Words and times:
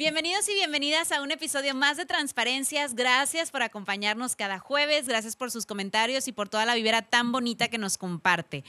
Bienvenidos 0.00 0.48
y 0.48 0.54
bienvenidas 0.54 1.12
a 1.12 1.20
un 1.20 1.30
episodio 1.30 1.74
más 1.74 1.98
de 1.98 2.06
Transparencias. 2.06 2.94
Gracias 2.94 3.50
por 3.50 3.62
acompañarnos 3.62 4.34
cada 4.34 4.58
jueves, 4.58 5.06
gracias 5.06 5.36
por 5.36 5.50
sus 5.50 5.66
comentarios 5.66 6.26
y 6.26 6.32
por 6.32 6.48
toda 6.48 6.64
la 6.64 6.74
vibra 6.74 7.02
tan 7.02 7.32
bonita 7.32 7.68
que 7.68 7.76
nos 7.76 7.98
comparte. 7.98 8.64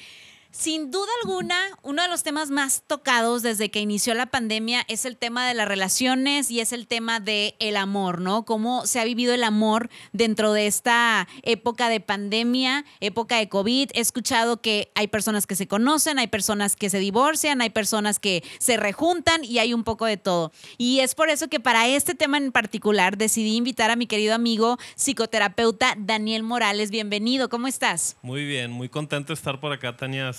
Sin 0.51 0.91
duda 0.91 1.07
alguna, 1.23 1.55
uno 1.81 2.01
de 2.01 2.09
los 2.09 2.23
temas 2.23 2.51
más 2.51 2.83
tocados 2.85 3.41
desde 3.41 3.71
que 3.71 3.79
inició 3.79 4.13
la 4.15 4.25
pandemia 4.25 4.83
es 4.89 5.05
el 5.05 5.15
tema 5.15 5.47
de 5.47 5.53
las 5.53 5.65
relaciones 5.65 6.51
y 6.51 6.59
es 6.59 6.73
el 6.73 6.87
tema 6.87 7.21
del 7.21 7.55
el 7.59 7.77
amor, 7.77 8.19
¿no? 8.19 8.43
Cómo 8.43 8.85
se 8.85 8.99
ha 8.99 9.05
vivido 9.05 9.33
el 9.33 9.45
amor 9.45 9.89
dentro 10.11 10.51
de 10.51 10.67
esta 10.67 11.29
época 11.43 11.87
de 11.87 12.01
pandemia, 12.01 12.83
época 12.99 13.37
de 13.37 13.47
COVID. 13.47 13.91
He 13.93 14.01
escuchado 14.01 14.61
que 14.61 14.91
hay 14.93 15.07
personas 15.07 15.47
que 15.47 15.55
se 15.55 15.69
conocen, 15.69 16.19
hay 16.19 16.27
personas 16.27 16.75
que 16.75 16.89
se 16.89 16.99
divorcian, 16.99 17.61
hay 17.61 17.69
personas 17.69 18.19
que 18.19 18.43
se 18.59 18.75
rejuntan 18.75 19.45
y 19.45 19.59
hay 19.59 19.73
un 19.73 19.85
poco 19.85 20.05
de 20.05 20.17
todo. 20.17 20.51
Y 20.77 20.99
es 20.99 21.15
por 21.15 21.29
eso 21.29 21.47
que 21.47 21.61
para 21.61 21.87
este 21.87 22.13
tema 22.13 22.37
en 22.37 22.51
particular 22.51 23.17
decidí 23.17 23.55
invitar 23.55 23.89
a 23.89 23.95
mi 23.95 24.05
querido 24.05 24.35
amigo 24.35 24.77
psicoterapeuta 24.95 25.95
Daniel 25.97 26.43
Morales. 26.43 26.91
Bienvenido, 26.91 27.47
¿cómo 27.47 27.67
estás? 27.67 28.17
Muy 28.21 28.43
bien, 28.43 28.69
muy 28.69 28.89
contento 28.89 29.29
de 29.29 29.35
estar 29.35 29.61
por 29.61 29.71
acá, 29.71 29.95
Tania 29.95 30.33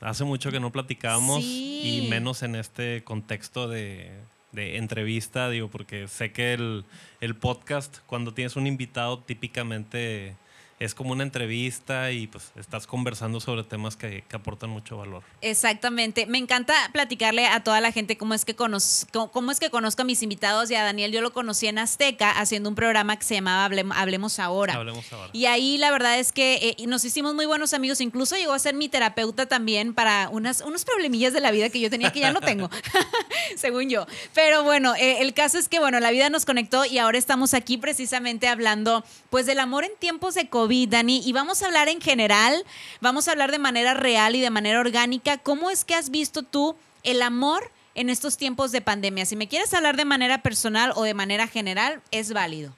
hace, 0.00 0.24
mucho 0.24 0.50
que 0.50 0.60
no 0.60 0.72
platicábamos 0.72 1.42
y 1.42 2.06
menos 2.10 2.42
en 2.42 2.54
este 2.54 3.04
contexto 3.04 3.68
de, 3.68 4.12
entrevista, 4.52 5.50
digo, 5.50 5.68
porque 5.68 6.08
sé 6.08 6.32
que 6.32 6.54
el, 6.54 6.84
el 7.20 7.34
podcast, 7.34 7.98
cuando 8.06 8.32
tienes 8.32 8.56
un 8.56 8.66
invitado, 8.66 9.18
típicamente 9.18 10.36
es 10.80 10.94
como 10.94 11.12
una 11.12 11.22
entrevista 11.22 12.10
y 12.10 12.26
pues 12.26 12.50
estás 12.56 12.86
conversando 12.86 13.40
sobre 13.40 13.62
temas 13.62 13.96
que, 13.96 14.24
aportan 14.32 14.70
mucho 14.70 14.96
valor. 14.96 15.22
Exactamente. 15.42 16.26
Me 16.26 16.38
encanta 16.38 16.74
platicarle 16.92 17.46
a 17.46 17.62
toda 17.62 17.80
la 17.80 17.92
gente 17.92 18.16
cómo 18.16 18.34
es 18.34 18.44
que 18.44 18.56
conozco, 18.56 19.30
cómo 19.30 19.52
es 19.52 19.60
que 19.60 19.70
conozco 19.70 20.02
a 20.02 20.04
mis 20.04 20.22
invitados 20.24 20.72
y 20.72 20.74
a 20.74 20.82
Daniel 20.82 21.12
yo 21.12 21.20
lo 21.20 21.32
conocí 21.32 21.68
en 21.68 21.78
Azteca 21.78 22.32
haciendo 22.32 22.68
un 22.68 22.74
programa 22.74 23.16
que 23.16 23.24
se 23.24 23.34
llamaba 23.34 23.64
Hablemos, 23.64 24.40
Ahora. 24.40 24.74
Hablemos 24.74 25.12
Ahora. 25.12 25.30
Y 25.32 25.46
ahí 25.46 25.78
la 25.78 25.92
verdad 25.92 26.18
es 26.18 26.32
que 26.32 26.76
eh, 26.76 26.86
nos 26.88 27.04
hicimos 27.04 27.32
muy 27.34 27.46
buenos 27.46 27.74
amigos, 27.74 28.00
incluso 28.00 28.34
llegó 28.34 28.52
a 28.52 28.58
ser 28.58 28.74
mi 28.74 28.88
terapeuta 28.88 29.46
también 29.46 29.94
para 29.94 30.28
unas, 30.30 30.62
unos 30.62 30.84
problemillas 30.84 31.32
de 31.32 31.40
la 31.40 31.52
vida 31.52 31.70
que 31.70 31.78
yo 31.78 31.90
tenía 31.90 32.10
que 32.10 32.20
ya 32.20 32.32
no 32.32 32.40
tengo, 32.40 32.68
según 33.56 33.88
yo. 33.88 34.06
Pero 34.34 34.64
bueno, 34.64 34.96
eh, 34.96 35.18
el 35.20 35.32
caso 35.32 35.58
es 35.58 35.68
que 35.68 35.78
bueno, 35.78 36.00
la 36.00 36.10
vida 36.10 36.28
nos 36.28 36.44
conectó 36.44 36.84
y 36.84 36.98
ahora 36.98 37.18
estamos 37.18 37.54
aquí 37.54 37.78
precisamente 37.78 38.48
hablando 38.48 39.04
pues 39.30 39.46
del 39.46 39.60
amor 39.60 39.84
en 39.84 39.92
tiempos 39.98 40.34
de 40.34 40.48
COVID 40.48 40.63
Dani, 40.68 41.22
y 41.24 41.32
vamos 41.32 41.62
a 41.62 41.66
hablar 41.66 41.88
en 41.88 42.00
general, 42.00 42.64
vamos 43.00 43.28
a 43.28 43.32
hablar 43.32 43.50
de 43.50 43.58
manera 43.58 43.94
real 43.94 44.34
y 44.34 44.40
de 44.40 44.50
manera 44.50 44.80
orgánica. 44.80 45.38
¿Cómo 45.38 45.70
es 45.70 45.84
que 45.84 45.94
has 45.94 46.10
visto 46.10 46.42
tú 46.42 46.76
el 47.02 47.22
amor 47.22 47.70
en 47.94 48.10
estos 48.10 48.36
tiempos 48.36 48.72
de 48.72 48.80
pandemia? 48.80 49.26
Si 49.26 49.36
me 49.36 49.48
quieres 49.48 49.72
hablar 49.74 49.96
de 49.96 50.04
manera 50.04 50.42
personal 50.42 50.92
o 50.96 51.02
de 51.02 51.14
manera 51.14 51.46
general, 51.46 52.00
es 52.10 52.32
válido. 52.32 52.74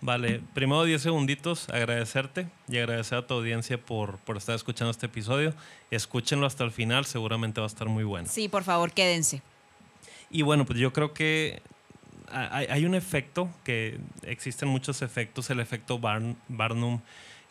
Vale, 0.00 0.40
primero 0.54 0.84
10 0.84 1.02
segunditos, 1.02 1.68
agradecerte 1.70 2.48
y 2.68 2.78
agradecer 2.78 3.18
a 3.18 3.26
tu 3.26 3.34
audiencia 3.34 3.78
por, 3.78 4.18
por 4.18 4.36
estar 4.36 4.54
escuchando 4.54 4.90
este 4.90 5.06
episodio. 5.06 5.54
Escúchenlo 5.90 6.46
hasta 6.46 6.64
el 6.64 6.70
final, 6.70 7.04
seguramente 7.04 7.60
va 7.60 7.66
a 7.66 7.68
estar 7.68 7.88
muy 7.88 8.04
bueno. 8.04 8.28
Sí, 8.30 8.48
por 8.48 8.62
favor, 8.62 8.92
quédense. 8.92 9.42
Y 10.30 10.42
bueno, 10.42 10.66
pues 10.66 10.78
yo 10.78 10.92
creo 10.92 11.14
que 11.14 11.62
hay, 12.30 12.84
un 12.84 12.94
efecto, 12.94 13.48
que 13.64 13.98
existen 14.22 14.68
muchos 14.68 15.02
efectos, 15.02 15.50
el 15.50 15.60
efecto 15.60 15.98
Barnum 15.98 17.00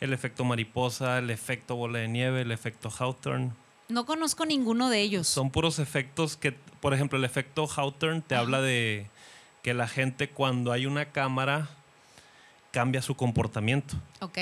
el 0.00 0.12
efecto 0.12 0.44
mariposa, 0.44 1.18
el 1.18 1.30
efecto 1.30 1.76
bola 1.76 1.98
de 1.98 2.08
nieve, 2.08 2.42
el 2.42 2.52
efecto 2.52 2.90
Hawthorne. 2.90 3.52
No 3.88 4.04
conozco 4.04 4.44
ninguno 4.44 4.90
de 4.90 5.00
ellos. 5.00 5.26
Son 5.26 5.50
puros 5.50 5.78
efectos 5.78 6.36
que, 6.36 6.52
por 6.52 6.94
ejemplo, 6.94 7.18
el 7.18 7.24
efecto 7.24 7.66
Hawthorne 7.66 8.22
te 8.26 8.34
habla 8.34 8.60
de 8.60 9.06
que 9.62 9.74
la 9.74 9.88
gente 9.88 10.28
cuando 10.28 10.72
hay 10.72 10.86
una 10.86 11.06
cámara 11.06 11.70
cambia 12.70 13.02
su 13.02 13.14
comportamiento. 13.14 13.96
Ok. 14.20 14.38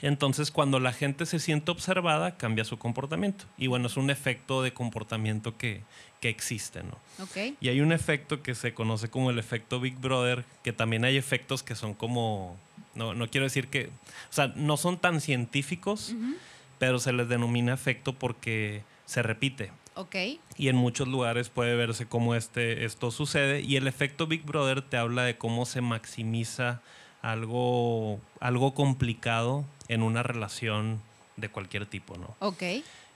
Entonces, 0.00 0.50
cuando 0.50 0.78
la 0.78 0.92
gente 0.92 1.26
se 1.26 1.38
siente 1.38 1.70
observada, 1.70 2.36
cambia 2.36 2.64
su 2.64 2.78
comportamiento. 2.78 3.44
Y 3.56 3.66
bueno, 3.66 3.88
es 3.88 3.96
un 3.96 4.10
efecto 4.10 4.62
de 4.62 4.72
comportamiento 4.72 5.56
que, 5.58 5.82
que 6.20 6.28
existe, 6.28 6.82
¿no? 6.82 6.96
Ok. 7.22 7.56
Y 7.60 7.68
hay 7.68 7.80
un 7.80 7.92
efecto 7.92 8.42
que 8.42 8.54
se 8.54 8.74
conoce 8.74 9.10
como 9.10 9.30
el 9.30 9.38
efecto 9.38 9.80
Big 9.80 9.96
Brother, 9.96 10.44
que 10.62 10.72
también 10.72 11.04
hay 11.04 11.16
efectos 11.16 11.62
que 11.62 11.74
son 11.74 11.94
como 11.94 12.56
no, 12.98 13.14
no 13.14 13.28
quiero 13.28 13.44
decir 13.44 13.68
que, 13.68 13.86
o 13.86 14.32
sea, 14.32 14.52
no 14.56 14.76
son 14.76 14.98
tan 14.98 15.20
científicos, 15.20 16.14
pero 16.78 16.98
se 16.98 17.12
les 17.12 17.28
denomina 17.28 17.72
efecto 17.72 18.12
porque 18.12 18.82
se 19.06 19.22
repite. 19.22 19.70
Ok. 19.94 20.16
Y 20.56 20.68
en 20.68 20.76
muchos 20.76 21.06
lugares 21.06 21.48
puede 21.48 21.76
verse 21.76 22.06
cómo 22.06 22.34
este, 22.34 22.84
esto 22.84 23.10
sucede. 23.10 23.60
Y 23.60 23.76
el 23.76 23.86
efecto 23.86 24.26
Big 24.26 24.44
Brother 24.44 24.82
te 24.82 24.96
habla 24.96 25.22
de 25.22 25.38
cómo 25.38 25.64
se 25.64 25.80
maximiza 25.80 26.82
algo, 27.22 28.20
algo 28.40 28.74
complicado 28.74 29.64
en 29.86 30.02
una 30.02 30.22
relación 30.22 31.00
de 31.36 31.48
cualquier 31.48 31.86
tipo, 31.86 32.16
¿no? 32.16 32.36
Ok. 32.40 32.62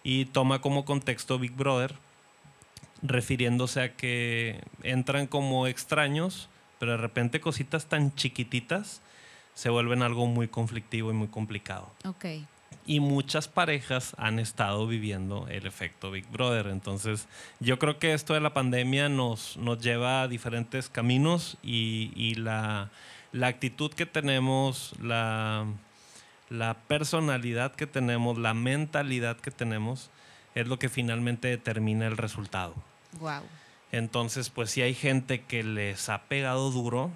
Y 0.04 0.26
toma 0.26 0.60
como 0.60 0.84
contexto 0.84 1.38
Big 1.40 1.52
Brother, 1.52 1.96
refiriéndose 3.02 3.80
a 3.82 3.96
que 3.96 4.60
entran 4.84 5.26
como 5.26 5.66
extraños, 5.66 6.48
pero 6.78 6.92
de 6.92 6.98
repente 6.98 7.40
cositas 7.40 7.86
tan 7.86 8.14
chiquititas 8.14 9.02
se 9.54 9.70
vuelven 9.70 10.02
algo 10.02 10.26
muy 10.26 10.48
conflictivo 10.48 11.10
y 11.10 11.14
muy 11.14 11.28
complicado. 11.28 11.90
Ok. 12.04 12.26
Y 12.84 13.00
muchas 13.00 13.46
parejas 13.46 14.14
han 14.18 14.38
estado 14.38 14.86
viviendo 14.86 15.46
el 15.48 15.66
efecto 15.66 16.10
Big 16.10 16.26
Brother. 16.28 16.66
Entonces, 16.66 17.28
yo 17.60 17.78
creo 17.78 17.98
que 17.98 18.12
esto 18.12 18.34
de 18.34 18.40
la 18.40 18.54
pandemia 18.54 19.08
nos, 19.08 19.56
nos 19.56 19.80
lleva 19.80 20.22
a 20.22 20.28
diferentes 20.28 20.88
caminos 20.88 21.58
y, 21.62 22.34
la, 22.34 22.90
actitud 23.40 23.92
que 23.92 24.04
tenemos, 24.04 24.94
la, 25.00 25.66
la 26.50 26.74
personalidad 26.74 27.74
que 27.74 27.86
tenemos, 27.86 28.36
la 28.36 28.54
mentalidad 28.54 29.36
que 29.36 29.52
tenemos, 29.52 30.10
es 30.54 30.66
lo 30.66 30.78
que 30.78 30.88
finalmente 30.88 31.48
determina 31.48 32.06
el 32.06 32.16
resultado. 32.16 32.74
Wow. 33.20 33.42
Entonces, 33.92 34.50
pues 34.50 34.70
si 34.70 34.82
hay 34.82 34.94
gente 34.94 35.42
que 35.42 35.62
les 35.62 36.08
ha 36.08 36.22
pegado 36.22 36.70
duro, 36.70 37.10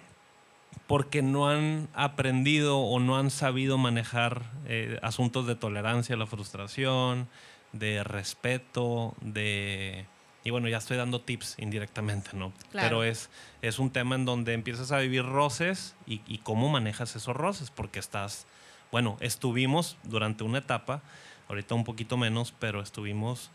porque 0.87 1.23
no 1.23 1.49
han 1.49 1.89
aprendido 1.95 2.79
o 2.79 3.01
no 3.01 3.17
han 3.17 3.31
sabido 3.31 3.77
manejar 3.79 4.43
eh, 4.67 4.99
asuntos 5.03 5.47
de 5.47 5.57
tolerancia 5.57 6.17
la 6.17 6.27
frustración, 6.27 7.29
de 7.73 8.05
respeto, 8.05 9.15
de... 9.21 10.07
Y 10.45 10.51
bueno, 10.51 10.69
ya 10.69 10.79
estoy 10.79 10.97
dando 10.97 11.21
tips 11.21 11.57
indirectamente, 11.59 12.31
¿no? 12.35 12.53
Pero 12.71 13.03
es, 13.03 13.31
es 13.63 13.81
un 13.81 13.91
tema 13.91 14.15
en 14.15 14.25
donde 14.25 14.53
empiezas 14.53 14.93
a 14.93 14.99
vivir 14.99 15.25
roces 15.25 15.97
y, 16.07 16.39
cómo 16.39 16.69
manejas 16.69 17.17
esos 17.17 17.35
roces, 17.35 17.71
porque 17.71 17.99
estás, 17.99 18.47
bueno, 18.93 19.17
estuvimos 19.19 19.97
durante 20.05 20.45
una 20.45 20.59
etapa, 20.59 21.03
ahorita 21.49 21.75
un 21.75 21.83
poquito 21.83 22.17
menos, 22.17 22.55
pero 22.61 22.81
estuvimos, 22.81 23.51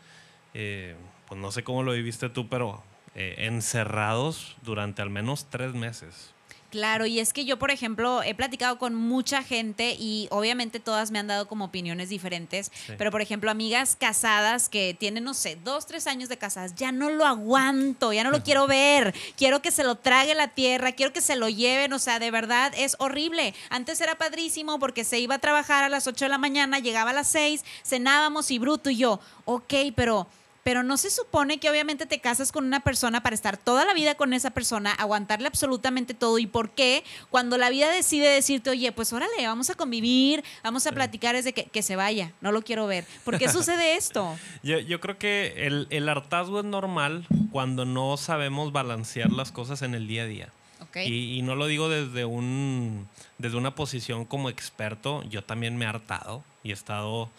eh, 0.52 0.94
pues 1.28 1.40
no 1.40 1.50
sé 1.50 1.64
cómo 1.64 1.82
lo 1.82 1.92
viviste 1.92 2.28
tú, 2.28 2.50
pero 2.50 2.82
eh, 3.14 3.36
encerrados 3.38 4.56
durante 4.60 5.00
al 5.00 5.08
menos 5.08 5.46
tres 5.48 5.72
meses. 5.72 6.34
Claro, 6.72 7.04
y 7.04 7.20
es 7.20 7.34
que 7.34 7.44
yo, 7.44 7.58
por 7.58 7.70
ejemplo, 7.70 8.22
he 8.22 8.34
platicado 8.34 8.78
con 8.78 8.94
mucha 8.94 9.42
gente 9.42 9.94
y 9.98 10.26
obviamente 10.30 10.80
todas 10.80 11.10
me 11.10 11.18
han 11.18 11.26
dado 11.26 11.46
como 11.46 11.66
opiniones 11.66 12.08
diferentes, 12.08 12.72
pero 12.96 13.10
por 13.10 13.20
ejemplo, 13.20 13.50
amigas 13.50 13.94
casadas 14.00 14.70
que 14.70 14.96
tienen, 14.98 15.22
no 15.22 15.34
sé, 15.34 15.58
dos, 15.62 15.84
tres 15.84 16.06
años 16.06 16.30
de 16.30 16.38
casadas, 16.38 16.74
ya 16.74 16.90
no 16.90 17.10
lo 17.10 17.26
aguanto, 17.26 18.14
ya 18.14 18.24
no 18.24 18.30
lo 18.30 18.42
quiero 18.42 18.66
ver, 18.66 19.14
quiero 19.36 19.60
que 19.60 19.70
se 19.70 19.84
lo 19.84 19.96
trague 19.96 20.34
la 20.34 20.48
tierra, 20.48 20.92
quiero 20.92 21.12
que 21.12 21.20
se 21.20 21.36
lo 21.36 21.50
lleven, 21.50 21.92
o 21.92 21.98
sea, 21.98 22.18
de 22.18 22.30
verdad 22.30 22.72
es 22.74 22.96
horrible. 22.98 23.52
Antes 23.68 24.00
era 24.00 24.14
padrísimo 24.14 24.78
porque 24.78 25.04
se 25.04 25.18
iba 25.18 25.34
a 25.34 25.40
trabajar 25.40 25.84
a 25.84 25.90
las 25.90 26.06
8 26.06 26.24
de 26.24 26.30
la 26.30 26.38
mañana, 26.38 26.78
llegaba 26.78 27.10
a 27.10 27.12
las 27.12 27.28
6, 27.28 27.66
cenábamos 27.84 28.50
y 28.50 28.58
bruto 28.58 28.88
y 28.88 28.96
yo, 28.96 29.20
ok, 29.44 29.74
pero 29.94 30.26
pero 30.62 30.82
no 30.82 30.96
se 30.96 31.10
supone 31.10 31.58
que 31.58 31.70
obviamente 31.70 32.06
te 32.06 32.20
casas 32.20 32.52
con 32.52 32.64
una 32.64 32.80
persona 32.80 33.22
para 33.22 33.34
estar 33.34 33.56
toda 33.56 33.84
la 33.84 33.94
vida 33.94 34.14
con 34.14 34.32
esa 34.32 34.50
persona, 34.50 34.92
aguantarle 34.92 35.48
absolutamente 35.48 36.14
todo. 36.14 36.38
¿Y 36.38 36.46
por 36.46 36.70
qué? 36.70 37.04
Cuando 37.30 37.58
la 37.58 37.70
vida 37.70 37.90
decide 37.90 38.28
decirte, 38.28 38.70
oye, 38.70 38.92
pues 38.92 39.12
órale, 39.12 39.46
vamos 39.46 39.70
a 39.70 39.74
convivir, 39.74 40.44
vamos 40.62 40.86
a 40.86 40.92
platicar, 40.92 41.34
es 41.34 41.44
de 41.44 41.52
que, 41.52 41.82
se 41.82 41.96
vaya, 41.96 42.32
no 42.40 42.52
lo 42.52 42.62
quiero 42.62 42.86
ver. 42.86 43.04
¿Por 43.24 43.38
qué 43.38 43.48
sucede 43.52 43.96
esto? 43.96 44.36
Yo, 44.62 45.00
creo 45.00 45.18
que 45.18 45.66
el, 45.90 46.08
hartazgo 46.08 46.60
es 46.60 46.64
normal 46.64 47.26
cuando 47.50 47.84
no 47.84 48.16
sabemos 48.16 48.72
balancear 48.72 49.32
las 49.32 49.50
cosas 49.50 49.82
en 49.82 49.94
el 49.94 50.06
día 50.06 50.22
a 50.22 50.26
día. 50.26 50.48
Y, 50.94 51.38
y, 51.38 51.42
no 51.42 51.54
lo 51.54 51.68
digo 51.68 51.88
desde, 51.88 52.26
un, 52.26 53.08
desde 53.38 53.56
una 53.56 53.74
posición 53.74 54.26
como 54.26 54.50
experto, 54.50 55.22
yo 55.22 55.42
también 55.42 55.76
me 55.76 55.86
he 55.86 55.88
hartado 55.88 56.44
y 56.62 56.70
he 56.70 56.74
estado 56.74 57.30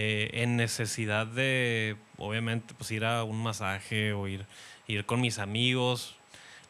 eh, 0.00 0.42
en 0.44 0.54
necesidad 0.54 1.26
de, 1.26 1.96
obviamente, 2.18 2.72
pues 2.78 2.88
ir 2.92 3.04
a 3.04 3.24
un 3.24 3.42
masaje 3.42 4.12
o 4.12 4.28
ir, 4.28 4.46
ir 4.86 5.04
con 5.06 5.20
mis 5.20 5.40
amigos. 5.40 6.14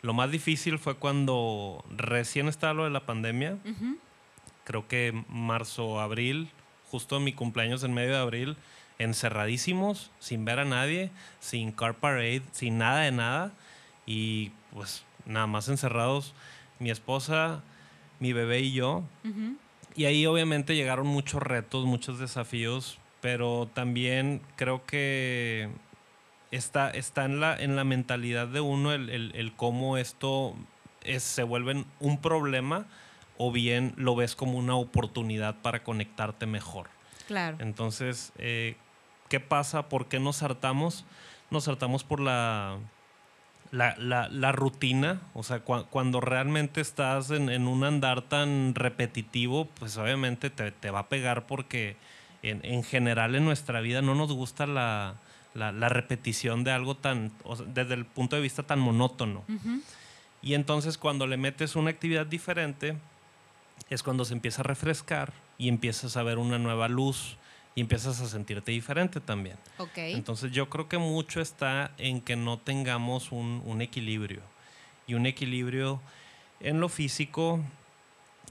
Lo 0.01 0.15
más 0.15 0.31
difícil 0.31 0.79
fue 0.79 0.95
cuando 0.97 1.85
recién 1.95 2.49
estaba 2.49 2.73
lo 2.73 2.85
de 2.85 2.91
la 2.91 3.05
pandemia. 3.05 3.59
Creo 4.65 4.89
que 4.89 5.13
marzo, 5.29 6.01
abril, 6.01 6.49
justo 6.91 7.21
mi 7.21 7.35
cumpleaños 7.35 7.85
en 7.85 7.93
medio 7.93 8.13
de 8.13 8.19
abril, 8.19 8.57
encerradísimos, 8.99 10.11
sin 10.21 10.47
ver 10.47 10.61
a 10.61 10.65
nadie, 10.65 11.11
sin 11.39 11.71
car 11.71 11.97
parade, 11.97 12.41
sin 12.53 12.79
nada 12.79 13.01
de 13.01 13.13
nada. 13.13 13.53
Y 14.07 14.53
pues 14.73 15.05
nada 15.27 15.47
más 15.47 15.69
encerrados, 15.69 16.33
mi 16.79 16.91
esposa, 16.91 17.63
mi 18.21 18.33
bebé 18.33 18.61
y 18.61 18.73
yo. 18.73 19.05
Y 19.95 20.07
ahí 20.07 20.25
obviamente 20.25 20.75
llegaron 20.75 21.07
muchos 21.07 21.43
retos, 21.43 21.85
muchos 21.85 22.19
desafíos, 22.19 22.99
pero 23.21 23.69
también 23.73 24.43
creo 24.57 24.85
que 24.85 25.69
está, 26.51 26.91
está 26.91 27.25
en, 27.25 27.41
la, 27.41 27.57
en 27.57 27.77
la 27.77 27.85
mentalidad 27.85 28.47
de 28.49 28.61
uno 28.61 28.93
el, 28.93 29.53
cómo 29.57 29.97
esto 29.97 30.55
es, 31.05 31.23
se 31.23 31.43
vuelve 31.43 31.85
un 32.01 32.21
problema 32.21 32.87
o 33.37 33.53
bien 33.53 33.95
lo 33.97 34.17
ves 34.17 34.35
como 34.35 34.59
una 34.59 34.75
oportunidad 34.75 35.57
para 35.63 35.83
conectarte 35.85 36.47
mejor. 36.47 36.89
Claro. 37.27 37.57
Entonces, 37.61 38.33
eh, 38.39 38.77
¿qué 39.29 39.39
pasa? 39.41 39.89
¿Por 39.89 40.07
qué 40.07 40.19
nos 40.19 40.43
hartamos? 40.43 41.05
Nos 41.51 41.69
hartamos 41.69 42.05
por 42.05 42.21
la, 42.21 42.79
la, 43.71 44.53
rutina, 44.53 45.21
o 45.35 45.43
sea, 45.43 45.61
cuando 45.61 46.21
realmente 46.21 46.81
estás 46.81 47.31
en, 47.31 47.67
un 47.67 47.85
andar 47.85 48.23
tan 48.23 48.75
repetitivo, 48.75 49.67
pues 49.79 49.97
obviamente 49.97 50.51
te, 50.51 50.91
va 50.91 51.01
a 51.01 51.09
pegar 51.09 51.47
porque 51.47 51.97
en, 52.43 52.85
general 52.85 53.35
en 53.35 53.45
nuestra 53.45 53.81
vida 53.81 54.03
no 54.03 54.15
nos 54.15 54.33
gusta 54.33 54.67
la, 54.67 55.15
repetición 55.55 56.65
de 56.65 56.73
algo 56.73 56.97
tan, 56.97 57.33
desde 57.69 57.95
el 57.95 58.05
punto 58.05 58.37
de 58.37 58.43
vista 58.43 58.63
tan 58.63 58.79
monótono. 58.79 59.45
Y 60.43 60.55
entonces 60.55 60.99
cuando 60.99 61.27
le 61.27 61.37
metes 61.37 61.77
una 61.77 61.91
actividad 61.91 62.27
diferente, 62.27 62.97
es 63.91 64.03
cuando 64.03 64.25
se 64.25 64.35
empieza 64.35 64.63
a 64.63 64.65
refrescar 64.65 65.33
y 65.57 65.69
empiezas 65.69 66.17
a 66.17 66.23
ver 66.23 66.39
una 66.39 66.59
nueva 66.59 66.89
luz 66.89 67.37
y 67.75 67.81
empiezas 67.81 68.21
a 68.21 68.29
sentirte 68.29 68.73
diferente 68.73 69.21
también. 69.21 69.57
Entonces 69.97 70.53
yo 70.53 70.69
creo 70.69 70.89
que 70.89 70.99
mucho 70.99 71.41
está 71.41 71.93
en 71.99 72.21
que 72.21 72.37
no 72.37 72.59
tengamos 72.59 73.33
un, 73.33 73.81
equilibrio 73.81 74.41
y 75.07 75.15
un 75.15 75.27
equilibrio 75.27 76.01
en 76.61 76.81
lo 76.81 76.89
físico, 76.89 77.61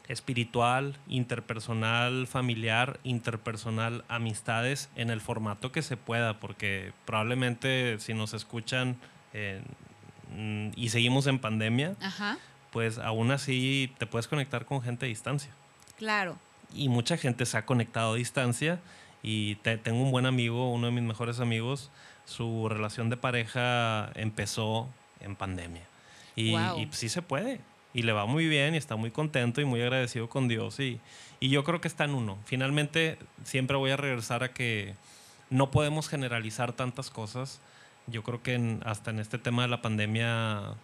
espiritual, 0.07 0.97
interpersonal, 1.07 2.27
familiar, 2.27 2.99
interpersonal, 3.03 4.05
amistades, 4.07 4.89
en 4.95 5.09
el 5.09 5.21
formato 5.21 5.71
que 5.71 5.81
se 5.81 5.97
pueda, 5.97 6.39
porque 6.39 6.93
probablemente 7.05 7.99
si 7.99 8.13
nos 8.13 8.33
escuchan 8.33 8.97
y 10.75 10.89
seguimos 10.89 11.27
en 11.27 11.39
pandemia, 11.39 11.95
pues 12.71 12.97
aún 12.97 13.31
así 13.31 13.93
te 13.97 14.05
puedes 14.05 14.27
conectar 14.27 14.65
con 14.65 14.81
gente 14.81 15.05
a 15.05 15.09
distancia. 15.09 15.51
Claro. 15.97 16.37
Y 16.73 16.89
mucha 16.89 17.17
gente 17.17 17.45
se 17.45 17.57
ha 17.57 17.65
conectado 17.65 18.13
a 18.13 18.15
distancia 18.15 18.79
y 19.23 19.55
tengo 19.55 20.01
un 20.01 20.11
buen 20.11 20.25
amigo, 20.25 20.71
uno 20.71 20.87
de 20.87 20.93
mis 20.93 21.03
mejores 21.03 21.39
amigos, 21.39 21.91
su 22.25 22.67
relación 22.69 23.09
de 23.09 23.17
pareja 23.17 24.11
empezó 24.15 24.89
en 25.19 25.35
pandemia. 25.35 25.83
Y, 26.35 26.55
sí 26.91 27.09
se 27.09 27.21
puede. 27.21 27.61
Y 27.97 28.03
le 28.03 28.13
va 28.13 28.27
muy 28.27 28.45
bien 28.45 28.75
y 28.75 28.77
está 28.77 28.95
muy 28.95 29.09
contento 29.09 29.59
y 29.59 29.65
muy 29.65 29.81
agradecido 29.81 30.29
con 30.29 30.47
Dios. 30.47 30.79
Y, 30.79 31.01
y 31.39 31.49
yo 31.49 31.63
creo 31.63 31.81
que 31.81 31.87
está 31.87 32.03
en 32.03 32.11
uno. 32.11 32.37
Finalmente, 32.45 33.17
siempre 33.43 33.75
voy 33.75 33.89
a 33.89 33.97
regresar 33.97 34.43
a 34.43 34.53
que 34.53 34.93
no 35.49 35.71
podemos 35.71 36.07
generalizar 36.07 36.73
tantas 36.73 37.09
cosas. 37.09 37.59
Yo 38.05 38.21
creo 38.21 38.43
que 38.43 38.77
hasta 38.85 39.09
en 39.09 39.17
este 39.17 39.39
tema 39.39 39.63
de 39.63 39.69
la 39.69 39.81
pandemia, 39.81 40.75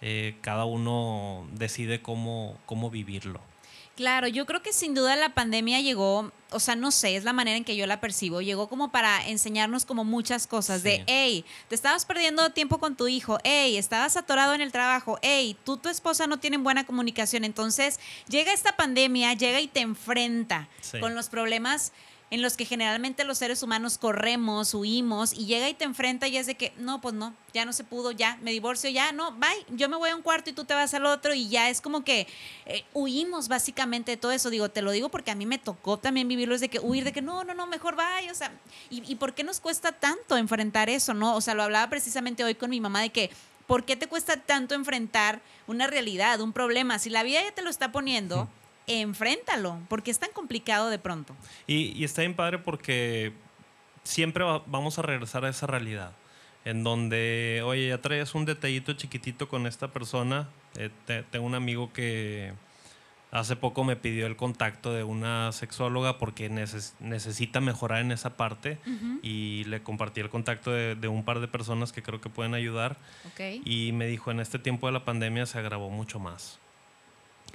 eh, 0.00 0.36
cada 0.40 0.64
uno 0.64 1.46
decide 1.52 2.00
cómo, 2.00 2.56
cómo 2.64 2.88
vivirlo. 2.88 3.51
Claro, 3.96 4.26
yo 4.26 4.46
creo 4.46 4.62
que 4.62 4.72
sin 4.72 4.94
duda 4.94 5.16
la 5.16 5.34
pandemia 5.34 5.80
llegó, 5.80 6.32
o 6.50 6.60
sea, 6.60 6.76
no 6.76 6.90
sé, 6.90 7.14
es 7.14 7.24
la 7.24 7.34
manera 7.34 7.58
en 7.58 7.64
que 7.64 7.76
yo 7.76 7.86
la 7.86 8.00
percibo, 8.00 8.40
llegó 8.40 8.66
como 8.68 8.90
para 8.90 9.28
enseñarnos 9.28 9.84
como 9.84 10.02
muchas 10.02 10.46
cosas 10.46 10.82
de, 10.82 11.04
hey, 11.06 11.44
te 11.68 11.74
estabas 11.74 12.06
perdiendo 12.06 12.48
tiempo 12.50 12.78
con 12.78 12.96
tu 12.96 13.06
hijo, 13.06 13.38
hey, 13.44 13.76
estabas 13.76 14.16
atorado 14.16 14.54
en 14.54 14.62
el 14.62 14.72
trabajo, 14.72 15.18
hey, 15.20 15.58
tú, 15.64 15.76
tu 15.76 15.90
esposa 15.90 16.26
no 16.26 16.38
tienen 16.38 16.64
buena 16.64 16.86
comunicación, 16.86 17.44
entonces 17.44 18.00
llega 18.28 18.54
esta 18.54 18.76
pandemia, 18.76 19.34
llega 19.34 19.60
y 19.60 19.68
te 19.68 19.80
enfrenta 19.80 20.68
con 20.98 21.14
los 21.14 21.28
problemas 21.28 21.92
en 22.32 22.40
los 22.40 22.56
que 22.56 22.64
generalmente 22.64 23.24
los 23.24 23.36
seres 23.36 23.62
humanos 23.62 23.98
corremos, 23.98 24.72
huimos 24.72 25.34
y 25.34 25.44
llega 25.44 25.68
y 25.68 25.74
te 25.74 25.84
enfrenta 25.84 26.28
y 26.28 26.38
es 26.38 26.46
de 26.46 26.54
que, 26.54 26.72
no, 26.78 26.98
pues 27.02 27.14
no, 27.14 27.34
ya 27.52 27.66
no 27.66 27.74
se 27.74 27.84
pudo, 27.84 28.10
ya, 28.10 28.38
me 28.40 28.52
divorcio, 28.52 28.88
ya, 28.88 29.12
no, 29.12 29.32
bye, 29.32 29.66
yo 29.68 29.90
me 29.90 29.98
voy 29.98 30.08
a 30.08 30.16
un 30.16 30.22
cuarto 30.22 30.48
y 30.48 30.54
tú 30.54 30.64
te 30.64 30.72
vas 30.72 30.94
al 30.94 31.04
otro 31.04 31.34
y 31.34 31.50
ya 31.50 31.68
es 31.68 31.82
como 31.82 32.04
que 32.04 32.26
eh, 32.64 32.84
huimos 32.94 33.48
básicamente 33.48 34.12
de 34.12 34.16
todo 34.16 34.32
eso. 34.32 34.48
Digo, 34.48 34.70
te 34.70 34.80
lo 34.80 34.92
digo 34.92 35.10
porque 35.10 35.30
a 35.30 35.34
mí 35.34 35.44
me 35.44 35.58
tocó 35.58 35.98
también 35.98 36.26
vivirlo, 36.26 36.54
es 36.54 36.62
de 36.62 36.70
que 36.70 36.80
huir, 36.80 37.04
de 37.04 37.12
que 37.12 37.20
no, 37.20 37.44
no, 37.44 37.52
no, 37.52 37.66
mejor 37.66 37.96
bye, 37.96 38.30
o 38.30 38.34
sea, 38.34 38.50
¿y, 38.88 39.02
¿y 39.06 39.16
por 39.16 39.34
qué 39.34 39.44
nos 39.44 39.60
cuesta 39.60 39.92
tanto 39.92 40.38
enfrentar 40.38 40.88
eso, 40.88 41.12
no? 41.12 41.36
O 41.36 41.42
sea, 41.42 41.52
lo 41.52 41.64
hablaba 41.64 41.90
precisamente 41.90 42.44
hoy 42.44 42.54
con 42.54 42.70
mi 42.70 42.80
mamá 42.80 43.02
de 43.02 43.10
que 43.10 43.30
¿por 43.66 43.84
qué 43.84 43.94
te 43.94 44.06
cuesta 44.06 44.38
tanto 44.38 44.74
enfrentar 44.74 45.42
una 45.66 45.86
realidad, 45.86 46.40
un 46.40 46.54
problema? 46.54 46.98
Si 46.98 47.10
la 47.10 47.24
vida 47.24 47.42
ya 47.42 47.52
te 47.52 47.60
lo 47.60 47.68
está 47.68 47.92
poniendo, 47.92 48.48
enfréntalo, 48.86 49.78
porque 49.88 50.10
es 50.10 50.18
tan 50.18 50.30
complicado 50.32 50.90
de 50.90 50.98
pronto. 50.98 51.34
Y, 51.66 52.02
está 52.04 52.22
bien 52.22 52.34
padre 52.34 52.58
porque 52.58 53.32
siempre 54.04 54.44
vamos 54.66 54.98
a 54.98 55.02
regresar 55.02 55.44
a 55.44 55.48
esa 55.48 55.66
realidad, 55.66 56.12
en 56.64 56.84
donde, 56.84 57.62
oye, 57.64 57.88
ya 57.88 58.00
traes 58.00 58.34
un 58.34 58.44
detallito 58.44 58.92
chiquitito 58.94 59.48
con 59.48 59.66
esta 59.66 59.88
persona. 59.88 60.48
Eh, 60.76 60.90
tengo 61.30 61.46
un 61.46 61.54
amigo 61.54 61.92
que 61.92 62.52
hace 63.32 63.56
poco 63.56 63.82
me 63.82 63.96
pidió 63.96 64.26
el 64.26 64.36
contacto 64.36 64.92
de 64.92 65.04
una 65.04 65.50
sexóloga 65.52 66.18
porque 66.18 66.50
necesita 66.50 67.60
mejorar 67.60 68.02
en 68.02 68.12
esa 68.12 68.36
parte 68.36 68.78
y 69.22 69.64
le 69.64 69.82
compartí 69.82 70.20
el 70.20 70.28
contacto 70.28 70.70
de, 70.70 71.08
un 71.08 71.24
par 71.24 71.40
de 71.40 71.48
personas 71.48 71.92
que 71.92 72.02
creo 72.02 72.20
que 72.20 72.28
pueden 72.28 72.54
ayudar. 72.54 72.98
Y 73.64 73.92
me 73.92 74.06
dijo, 74.06 74.30
en 74.30 74.40
este 74.40 74.58
tiempo 74.58 74.86
de 74.86 74.92
la 74.92 75.04
pandemia 75.04 75.46
se 75.46 75.58
agravó 75.58 75.88
mucho 75.88 76.20
más. 76.20 76.60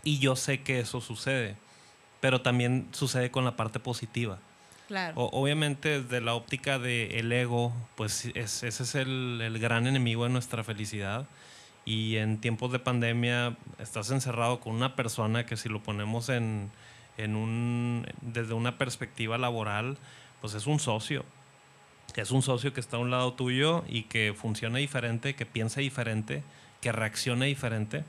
Y 0.03 0.19
yo 0.19 0.35
sé 0.35 0.61
que 0.61 0.79
eso 0.79 1.01
sucede, 1.01 1.55
pero 2.19 2.41
también 2.41 2.87
sucede 2.91 3.31
con 3.31 3.45
la 3.45 3.55
parte 3.55 3.79
positiva. 3.79 4.39
Claro. 4.87 5.25
obviamente, 5.33 6.01
desde 6.01 6.21
la 6.21 6.33
óptica 6.33 6.79
del 6.79 7.29
ego, 7.33 7.73
pues 7.97 8.31
ese 8.35 8.67
es 8.69 8.95
el, 8.95 9.41
el, 9.43 9.59
gran 9.59 9.85
enemigo 9.85 10.23
de 10.23 10.29
nuestra 10.29 10.63
felicidad. 10.63 11.27
Y 11.83 12.15
en 12.17 12.39
tiempos 12.39 12.71
de 12.71 12.79
pandemia 12.79 13.57
estás 13.79 14.11
encerrado 14.11 14.61
con 14.61 14.73
una 14.73 14.95
persona 14.95 15.45
que 15.45 15.57
si 15.57 15.67
lo 15.67 15.83
ponemos 15.83 16.29
en, 16.29 16.71
en 17.17 17.35
un, 17.35 18.05
desde 18.21 18.53
una 18.53 18.77
perspectiva 18.77 19.37
laboral, 19.37 19.97
pues 20.39 20.53
es 20.53 20.67
un 20.67 20.79
socio. 20.79 21.25
Es 22.15 22.31
un 22.31 22.41
socio 22.41 22.73
que 22.73 22.79
está 22.79 22.97
a 22.97 22.99
un 22.99 23.11
lado 23.11 23.33
tuyo 23.33 23.83
y 23.89 24.03
que 24.03 24.33
funciona 24.35 24.79
diferente, 24.79 25.35
que 25.35 25.45
piensa 25.45 25.81
diferente, 25.81 26.43
que 26.81 26.91
reacciona 26.91 27.45
diferente 27.45 28.05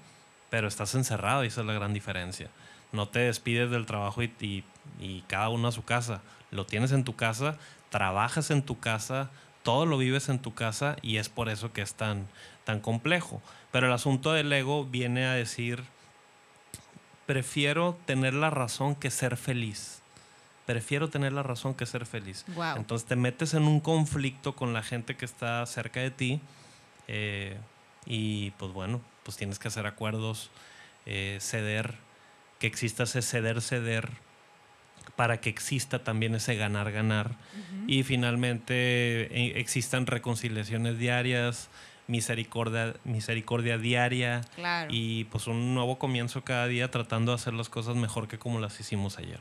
pero 0.50 0.68
estás 0.68 0.94
encerrado 0.94 1.44
y 1.44 1.48
esa 1.48 1.60
es 1.60 1.66
la 1.66 1.72
gran 1.72 1.92
diferencia. 1.92 2.48
No 2.92 3.08
te 3.08 3.20
despides 3.20 3.70
del 3.70 3.86
trabajo 3.86 4.22
y, 4.22 4.64
y, 4.98 5.22
cada 5.26 5.50
uno 5.50 5.68
a 5.68 5.72
su 5.72 5.84
casa. 5.84 6.22
Lo 6.50 6.64
tienes 6.64 6.92
en 6.92 7.04
tu 7.04 7.16
casa, 7.16 7.58
trabajas 7.90 8.50
en 8.50 8.62
tu 8.62 8.78
casa, 8.78 9.30
todo 9.62 9.84
lo 9.84 9.98
vives 9.98 10.28
en 10.28 10.38
tu 10.38 10.54
casa 10.54 10.96
y 11.02 11.18
es 11.18 11.28
por 11.28 11.50
eso 11.50 11.72
que 11.72 11.82
es 11.82 11.94
tan, 11.94 12.26
tan 12.64 12.80
complejo. 12.80 13.42
Pero 13.72 13.86
el 13.86 13.92
asunto 13.92 14.32
del 14.32 14.52
ego 14.52 14.86
viene 14.86 15.26
a 15.26 15.32
decir, 15.32 15.84
prefiero 17.26 17.98
tener 18.06 18.32
la 18.32 18.48
razón 18.48 18.94
que 18.94 19.10
ser 19.10 19.36
feliz. 19.36 20.00
Prefiero 20.64 21.08
tener 21.08 21.32
la 21.32 21.42
razón 21.42 21.74
que 21.74 21.84
ser 21.84 22.06
feliz. 22.06 22.46
Entonces 22.76 23.06
te 23.06 23.16
metes 23.16 23.54
en 23.54 23.64
un 23.64 23.80
conflicto 23.80 24.54
con 24.54 24.72
la 24.72 24.82
gente 24.82 25.16
que 25.16 25.24
está 25.24 25.64
cerca 25.66 26.00
de 26.00 26.10
ti 26.10 26.40
eh, 27.06 27.58
y 28.06 28.50
pues 28.52 28.72
bueno, 28.72 29.00
pues 29.28 29.36
tienes 29.36 29.58
que 29.58 29.68
hacer 29.68 29.86
acuerdos, 29.86 30.48
eh, 31.04 31.36
ceder, 31.42 31.96
que 32.58 32.66
exista 32.66 33.02
ese 33.02 33.20
ceder, 33.20 33.60
ceder, 33.60 34.08
para 35.16 35.38
que 35.38 35.50
exista 35.50 36.02
también 36.02 36.34
ese 36.34 36.54
ganar, 36.54 36.90
ganar. 36.92 37.32
Y 37.86 38.04
finalmente 38.04 38.74
eh, 38.74 39.52
existan 39.60 40.06
reconciliaciones 40.06 40.96
diarias, 40.96 41.68
misericordia, 42.08 42.94
misericordia 43.04 43.78
diaria 43.78 44.40
y 44.88 45.24
pues 45.24 45.46
un 45.46 45.74
nuevo 45.74 45.98
comienzo 45.98 46.42
cada 46.42 46.66
día 46.66 46.90
tratando 46.90 47.32
de 47.32 47.36
hacer 47.36 47.54
las 47.54 47.68
cosas 47.68 47.94
mejor 47.94 48.26
que 48.26 48.38
como 48.38 48.58
las 48.58 48.80
hicimos 48.80 49.18
ayer. 49.18 49.40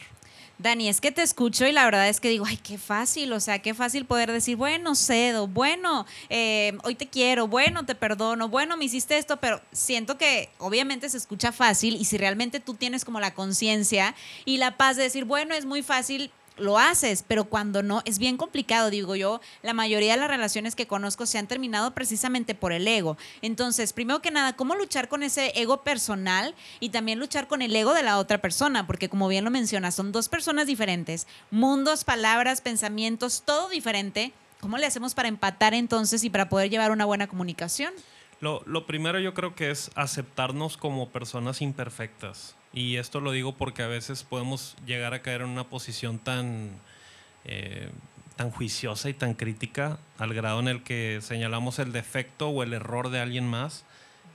Dani, 0.60 0.90
es 0.90 1.02
que 1.02 1.12
te 1.12 1.22
escucho 1.22 1.68
y 1.68 1.72
la 1.72 1.86
verdad 1.86 2.10
es 2.10 2.20
que 2.20 2.30
digo, 2.30 2.46
ay, 2.48 2.58
qué 2.58 2.80
fácil, 2.80 3.32
o 3.32 3.40
sea, 3.40 3.60
qué 3.60 3.76
fácil 3.76 4.06
poder 4.06 4.32
decir, 4.32 4.58
bueno, 4.58 4.96
cedo, 4.96 5.48
bueno, 5.48 6.08
eh, 6.30 6.76
hoy 6.84 6.96
te 6.96 7.08
quiero, 7.08 7.48
bueno, 7.48 7.86
te 7.86 7.94
perdono, 7.94 8.50
bueno, 8.50 8.76
me 8.76 8.86
hiciste 8.86 9.20
esto, 9.20 9.38
pero 9.38 9.62
siento 9.72 10.18
que 10.18 10.50
obviamente 10.58 11.10
se 11.10 11.18
escucha 11.18 11.52
fácil 11.52 11.96
y 11.96 12.06
si 12.06 12.18
realmente 12.18 12.60
tú 12.60 12.74
tienes 12.74 13.06
como 13.06 13.20
la 13.20 13.36
conciencia 13.36 14.16
y 14.46 14.58
la 14.58 14.78
paz 14.78 14.98
de 14.98 15.04
decir, 15.04 15.26
bueno, 15.26 15.54
es 15.54 15.66
muy 15.66 15.84
fácil, 15.84 16.32
lo 16.58 16.78
haces, 16.78 17.24
pero 17.28 17.46
cuando 17.46 17.84
no, 17.84 18.02
es 18.06 18.20
bien 18.20 18.38
complicado, 18.38 18.90
digo 18.90 19.16
yo, 19.16 19.42
la 19.62 19.74
mayoría 19.74 20.14
de 20.14 20.20
las 20.20 20.30
relaciones 20.30 20.76
que 20.76 20.88
conozco 20.88 21.26
se 21.26 21.38
han 21.38 21.48
terminado 21.48 21.94
precisamente 21.94 22.56
por 22.56 22.74
el 22.74 22.88
ego. 22.88 23.18
Entonces, 23.42 23.94
primero 23.94 24.22
que 24.22 24.32
nada, 24.32 24.56
¿cómo 24.56 24.76
luchar 24.76 25.08
con 25.08 25.24
ese 25.24 25.52
ego 25.56 25.84
personal 25.84 26.56
y 26.80 26.90
también 26.90 27.20
luchar 27.20 27.48
con 27.48 27.62
el 27.62 27.76
ego 27.76 27.94
de 27.94 28.04
la 28.04 28.18
otra 28.18 28.40
persona? 28.40 28.88
Porque 28.88 29.10
como 29.10 29.28
bien 29.28 29.46
lo 29.46 29.52
mencionas, 29.52 29.96
son 29.96 30.12
dos 30.12 30.30
personas 30.30 30.68
diferentes, 30.68 31.28
mundos, 31.52 32.04
palabras, 32.04 32.62
pensamientos, 32.62 33.44
todo 33.46 33.70
diferente. 33.70 34.34
¿Cómo 34.60 34.78
le 34.78 34.88
hacemos 34.88 35.14
para 35.14 35.30
empatar 35.30 35.74
entonces 35.74 36.24
y 36.24 36.30
para 36.30 36.50
poder 36.50 36.70
llevar 36.70 36.92
una 36.92 37.06
buena 37.06 37.28
comunicación? 37.28 37.94
Lo, 38.40 38.64
lo 38.66 38.86
primero 38.86 39.20
yo 39.20 39.34
creo 39.34 39.56
que 39.56 39.72
es 39.72 39.92
aceptarnos 39.96 40.78
como 40.78 41.10
personas 41.10 41.62
imperfectas. 41.62 42.57
Y 42.74 42.98
esto 42.98 43.20
lo 43.20 43.32
digo 43.32 43.56
porque 43.56 43.84
a 43.84 43.88
veces 43.88 44.24
podemos 44.24 44.76
llegar 44.86 45.14
a 45.14 45.22
caer 45.22 45.42
en 45.42 45.50
una 45.50 45.64
posición 45.66 46.20
tan, 46.20 46.72
eh, 47.46 47.90
tan 48.36 48.52
juiciosa 48.52 49.10
y 49.10 49.14
tan 49.14 49.34
crítica 49.34 49.98
al 50.18 50.34
grado 50.34 50.60
en 50.60 50.68
el 50.68 50.84
que 50.84 51.20
señalamos 51.22 51.80
el 51.80 51.92
defecto 51.92 52.50
o 52.50 52.64
el 52.64 52.74
error 52.74 53.10
de 53.10 53.20
alguien 53.20 53.48
más 53.48 53.86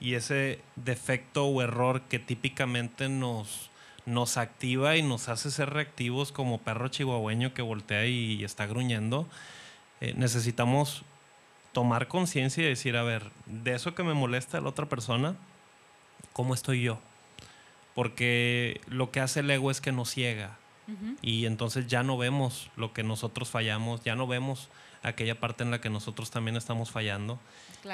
y 0.01 0.15
ese 0.15 0.61
defecto 0.77 1.47
o 1.47 1.63
error 1.63 2.03
que 2.03 2.19
típicamente 2.19 3.09
nos, 3.09 3.71
nos 4.05 4.37
activa 4.37 4.97
y 4.97 5.03
nos 5.03 5.29
hace 5.29 5.51
ser 5.51 5.71
reactivos 5.71 6.33
como 6.33 6.59
perro 6.59 6.89
chihuahueño 6.89 7.55
que 7.55 7.63
voltea 7.63 8.07
y 8.07 8.43
está 8.43 8.67
gruñendo, 8.67 9.29
eh, 10.01 10.15
necesitamos 10.17 11.05
tomar 11.73 12.09
conciencia 12.09 12.65
y 12.65 12.69
decir, 12.69 12.97
a 12.97 13.05
ver, 13.05 13.31
de 13.47 13.75
eso 13.75 13.95
que 13.95 14.03
me 14.03 14.15
molesta 14.15 14.59
a 14.59 14.61
la 14.61 14.69
otra 14.69 14.87
persona, 14.87 15.37
¿cómo 16.33 16.55
estoy 16.55 16.83
yo? 16.83 16.99
Porque 17.95 18.81
lo 18.87 19.11
que 19.11 19.21
hace 19.21 19.41
el 19.41 19.51
ego 19.51 19.71
es 19.71 19.81
que 19.81 19.93
nos 19.93 20.11
ciega. 20.11 20.59
Y 21.23 21.47
entonces 21.47 21.87
ya 21.87 22.03
no 22.03 22.19
vemos 22.19 22.69
lo 22.77 22.93
que 22.93 23.03
nosotros 23.03 23.49
fallamos, 23.49 24.03
ya 24.05 24.15
no 24.15 24.27
vemos 24.27 24.69
aquella 25.03 25.39
parte 25.39 25.63
en 25.63 25.71
la 25.71 25.81
que 25.81 25.89
nosotros 25.89 26.31
también 26.31 26.57
estamos 26.57 26.91
fallando. 26.91 27.39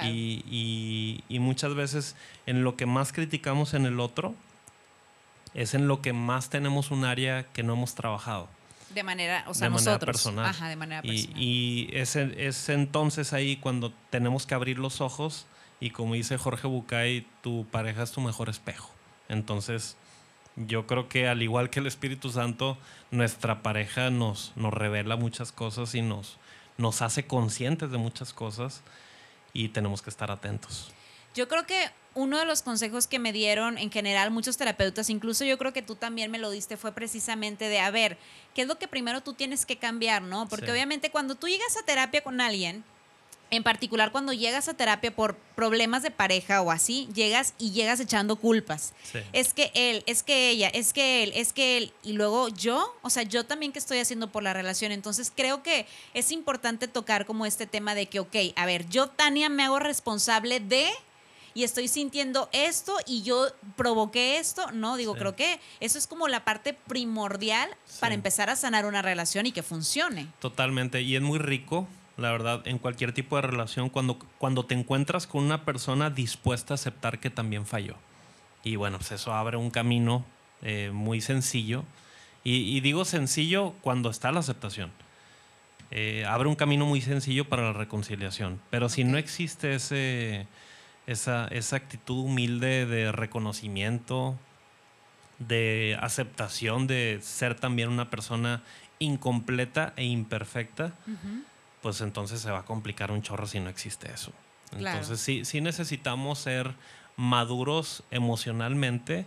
Y, 0.04 1.22
muchas 1.28 1.74
veces 1.74 2.16
en 2.46 2.64
lo 2.64 2.76
que 2.76 2.86
más 2.86 3.12
criticamos 3.12 3.74
en 3.74 3.86
el 3.86 4.00
otro 4.00 4.34
es 5.54 5.74
en 5.74 5.88
lo 5.88 6.02
que 6.02 6.12
más 6.12 6.50
tenemos 6.50 6.90
un 6.90 7.04
área 7.04 7.44
que 7.52 7.62
no 7.62 7.74
hemos 7.74 7.94
trabajado. 7.94 8.48
De 8.94 9.02
manera, 9.02 9.44
o 9.48 9.54
sea, 9.54 9.68
nosotros. 9.68 10.16
personal. 10.16 10.46
Ajá, 10.46 10.68
de 10.68 10.76
manera 10.76 11.02
personal. 11.02 11.38
Y, 11.38 11.90
es, 11.92 12.16
es, 12.16 12.68
entonces 12.68 13.32
ahí 13.32 13.56
cuando 13.56 13.92
tenemos 14.10 14.46
que 14.46 14.54
abrir 14.54 14.78
los 14.78 15.00
ojos 15.00 15.46
y 15.78 15.90
como 15.90 16.14
dice 16.14 16.36
Jorge 16.38 16.66
Bucay, 16.66 17.26
tu 17.42 17.66
pareja 17.70 18.02
es 18.02 18.12
tu 18.12 18.20
mejor 18.20 18.48
espejo. 18.48 18.90
Entonces, 19.28 19.96
yo 20.56 20.86
creo 20.86 21.08
que 21.08 21.28
al 21.28 21.42
igual 21.42 21.70
que 21.70 21.80
el 21.80 21.86
Espíritu 21.86 22.30
Santo, 22.30 22.78
nuestra 23.10 23.62
pareja 23.62 24.10
nos, 24.10 24.52
nos 24.56 24.72
revela 24.72 25.16
muchas 25.16 25.52
cosas 25.52 25.94
y 25.94 26.02
nos, 26.02 26.38
nos 26.76 27.02
hace 27.02 27.26
conscientes 27.26 27.90
de 27.90 27.98
muchas 27.98 28.32
cosas 28.32 28.82
y 29.52 29.68
tenemos 29.68 30.02
que 30.02 30.10
estar 30.10 30.30
atentos. 30.30 30.92
Yo 31.34 31.46
creo 31.46 31.66
que 31.66 31.90
uno 32.14 32.38
de 32.38 32.44
los 32.46 32.62
consejos 32.62 33.06
que 33.06 33.18
me 33.18 33.32
dieron 33.32 33.78
en 33.78 33.92
general 33.92 34.30
muchos 34.30 34.56
terapeutas, 34.56 35.10
incluso 35.10 35.44
yo 35.44 35.56
creo 35.58 35.72
que 35.72 35.82
tú 35.82 35.94
también 35.94 36.30
me 36.30 36.38
lo 36.38 36.50
diste, 36.50 36.76
fue 36.76 36.92
precisamente 36.92 37.68
de, 37.68 37.78
a 37.78 37.90
ver, 37.90 38.18
¿qué 38.54 38.62
es 38.62 38.68
lo 38.68 38.78
que 38.78 38.88
primero 38.88 39.20
tú 39.20 39.34
tienes 39.34 39.64
que 39.64 39.76
cambiar, 39.76 40.22
no? 40.22 40.48
Porque 40.48 40.72
obviamente 40.72 41.10
cuando 41.10 41.36
tú 41.36 41.46
llegas 41.46 41.76
a 41.76 41.84
terapia 41.84 42.22
con 42.22 42.40
alguien, 42.40 42.82
en 43.50 43.62
particular 43.62 44.12
cuando 44.12 44.32
llegas 44.32 44.68
a 44.68 44.74
terapia 44.74 45.14
por 45.14 45.36
problemas 45.56 46.02
de 46.02 46.10
pareja 46.10 46.60
o 46.62 46.70
así, 46.70 47.08
llegas 47.14 47.54
y 47.58 47.70
llegas 47.72 48.00
echando 48.00 48.36
culpas. 48.36 48.92
Es 49.32 49.54
que 49.54 49.70
él, 49.74 50.02
es 50.06 50.22
que 50.22 50.50
ella, 50.50 50.68
es 50.68 50.92
que 50.92 51.22
él, 51.22 51.32
es 51.34 51.52
que 51.52 51.78
él. 51.78 51.92
Y 52.02 52.12
luego 52.12 52.48
yo, 52.48 52.94
o 53.02 53.10
sea, 53.10 53.22
yo 53.22 53.44
también 53.44 53.72
que 53.72 53.78
estoy 53.78 53.98
haciendo 53.98 54.30
por 54.30 54.42
la 54.42 54.52
relación. 54.52 54.92
Entonces 54.92 55.32
creo 55.34 55.62
que 55.62 55.86
es 56.14 56.30
importante 56.30 56.88
tocar 56.88 57.26
como 57.26 57.46
este 57.46 57.66
tema 57.66 57.94
de 57.94 58.06
que, 58.06 58.20
ok, 58.20 58.36
a 58.56 58.66
ver, 58.66 58.88
yo 58.88 59.08
Tania 59.08 59.48
me 59.48 59.64
hago 59.64 59.78
responsable 59.78 60.60
de 60.60 60.88
y 61.54 61.64
estoy 61.64 61.88
sintiendo 61.88 62.48
esto 62.52 62.94
y 63.04 63.22
yo 63.22 63.48
provoqué 63.74 64.38
esto, 64.38 64.70
no, 64.70 64.96
digo, 64.96 65.16
creo 65.16 65.34
que 65.34 65.58
eso 65.80 65.98
es 65.98 66.06
como 66.06 66.28
la 66.28 66.44
parte 66.44 66.72
primordial 66.72 67.68
para 67.98 68.14
empezar 68.14 68.48
a 68.48 68.54
sanar 68.54 68.86
una 68.86 69.02
relación 69.02 69.44
y 69.46 69.50
que 69.50 69.64
funcione. 69.64 70.28
Totalmente, 70.38 71.00
y 71.00 71.16
es 71.16 71.22
muy 71.22 71.40
rico 71.40 71.88
la 72.18 72.32
verdad, 72.32 72.66
en 72.66 72.78
cualquier 72.78 73.12
tipo 73.12 73.36
de 73.36 73.42
relación, 73.42 73.88
cuando, 73.88 74.18
cuando 74.38 74.66
te 74.66 74.74
encuentras 74.74 75.26
con 75.26 75.44
una 75.44 75.64
persona 75.64 76.10
dispuesta 76.10 76.74
a 76.74 76.76
aceptar 76.76 77.20
que 77.20 77.30
también 77.30 77.64
falló. 77.64 77.94
Y 78.64 78.76
bueno, 78.76 78.98
pues 78.98 79.12
eso 79.12 79.32
abre 79.32 79.56
un 79.56 79.70
camino 79.70 80.24
eh, 80.62 80.90
muy 80.92 81.20
sencillo. 81.20 81.84
Y, 82.44 82.80
digo 82.80 83.04
sencillo 83.04 83.74
cuando 83.82 84.10
está 84.10 84.32
la 84.32 84.40
aceptación. 84.40 84.90
Eh, 85.90 86.24
abre 86.26 86.48
un 86.48 86.56
camino 86.56 86.86
muy 86.86 87.00
sencillo 87.02 87.46
para 87.48 87.62
la 87.62 87.72
reconciliación. 87.72 88.60
Pero 88.70 88.88
si 88.88 89.04
no 89.04 89.18
existe 89.18 89.74
ese, 89.74 90.46
esa, 91.06 91.46
esa 91.48 91.76
actitud 91.76 92.24
humilde 92.24 92.86
de 92.86 93.12
reconocimiento, 93.12 94.38
de 95.38 95.96
aceptación 96.00 96.86
de 96.86 97.20
ser 97.22 97.54
también 97.54 97.90
una 97.90 98.10
persona 98.10 98.62
incompleta 98.98 99.92
e 99.96 100.04
imperfecta, 100.04 100.94
pues 101.82 102.00
entonces 102.00 102.40
se 102.40 102.50
va 102.50 102.60
a 102.60 102.64
complicar 102.64 103.10
un 103.10 103.22
chorro 103.22 103.46
si 103.46 103.60
no 103.60 103.68
existe 103.70 104.12
eso. 104.12 104.32
Entonces 104.72 105.20
sí, 105.20 105.44
sí 105.44 105.60
necesitamos 105.60 106.38
ser 106.38 106.74
maduros 107.16 108.04
emocionalmente 108.10 109.26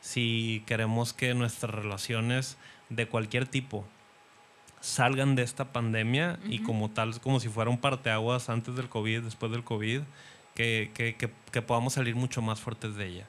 si 0.00 0.62
queremos 0.66 1.12
que 1.12 1.34
nuestras 1.34 1.74
relaciones 1.74 2.56
de 2.88 3.08
cualquier 3.08 3.46
tipo 3.46 3.84
salgan 4.80 5.34
de 5.34 5.42
esta 5.42 5.72
pandemia 5.72 6.38
y 6.44 6.60
como 6.60 6.90
tal, 6.90 7.20
como 7.20 7.40
si 7.40 7.48
fuera 7.48 7.70
un 7.70 7.78
parteaguas 7.78 8.48
antes 8.48 8.76
del 8.76 8.88
COVID, 8.88 9.22
después 9.22 9.50
del 9.50 9.64
COVID, 9.64 10.02
que, 10.54 10.92
que, 10.94 11.16
que, 11.16 11.62
podamos 11.62 11.94
salir 11.94 12.14
mucho 12.14 12.40
más 12.40 12.60
fuertes 12.60 12.94
de 12.94 13.06
ella. 13.08 13.26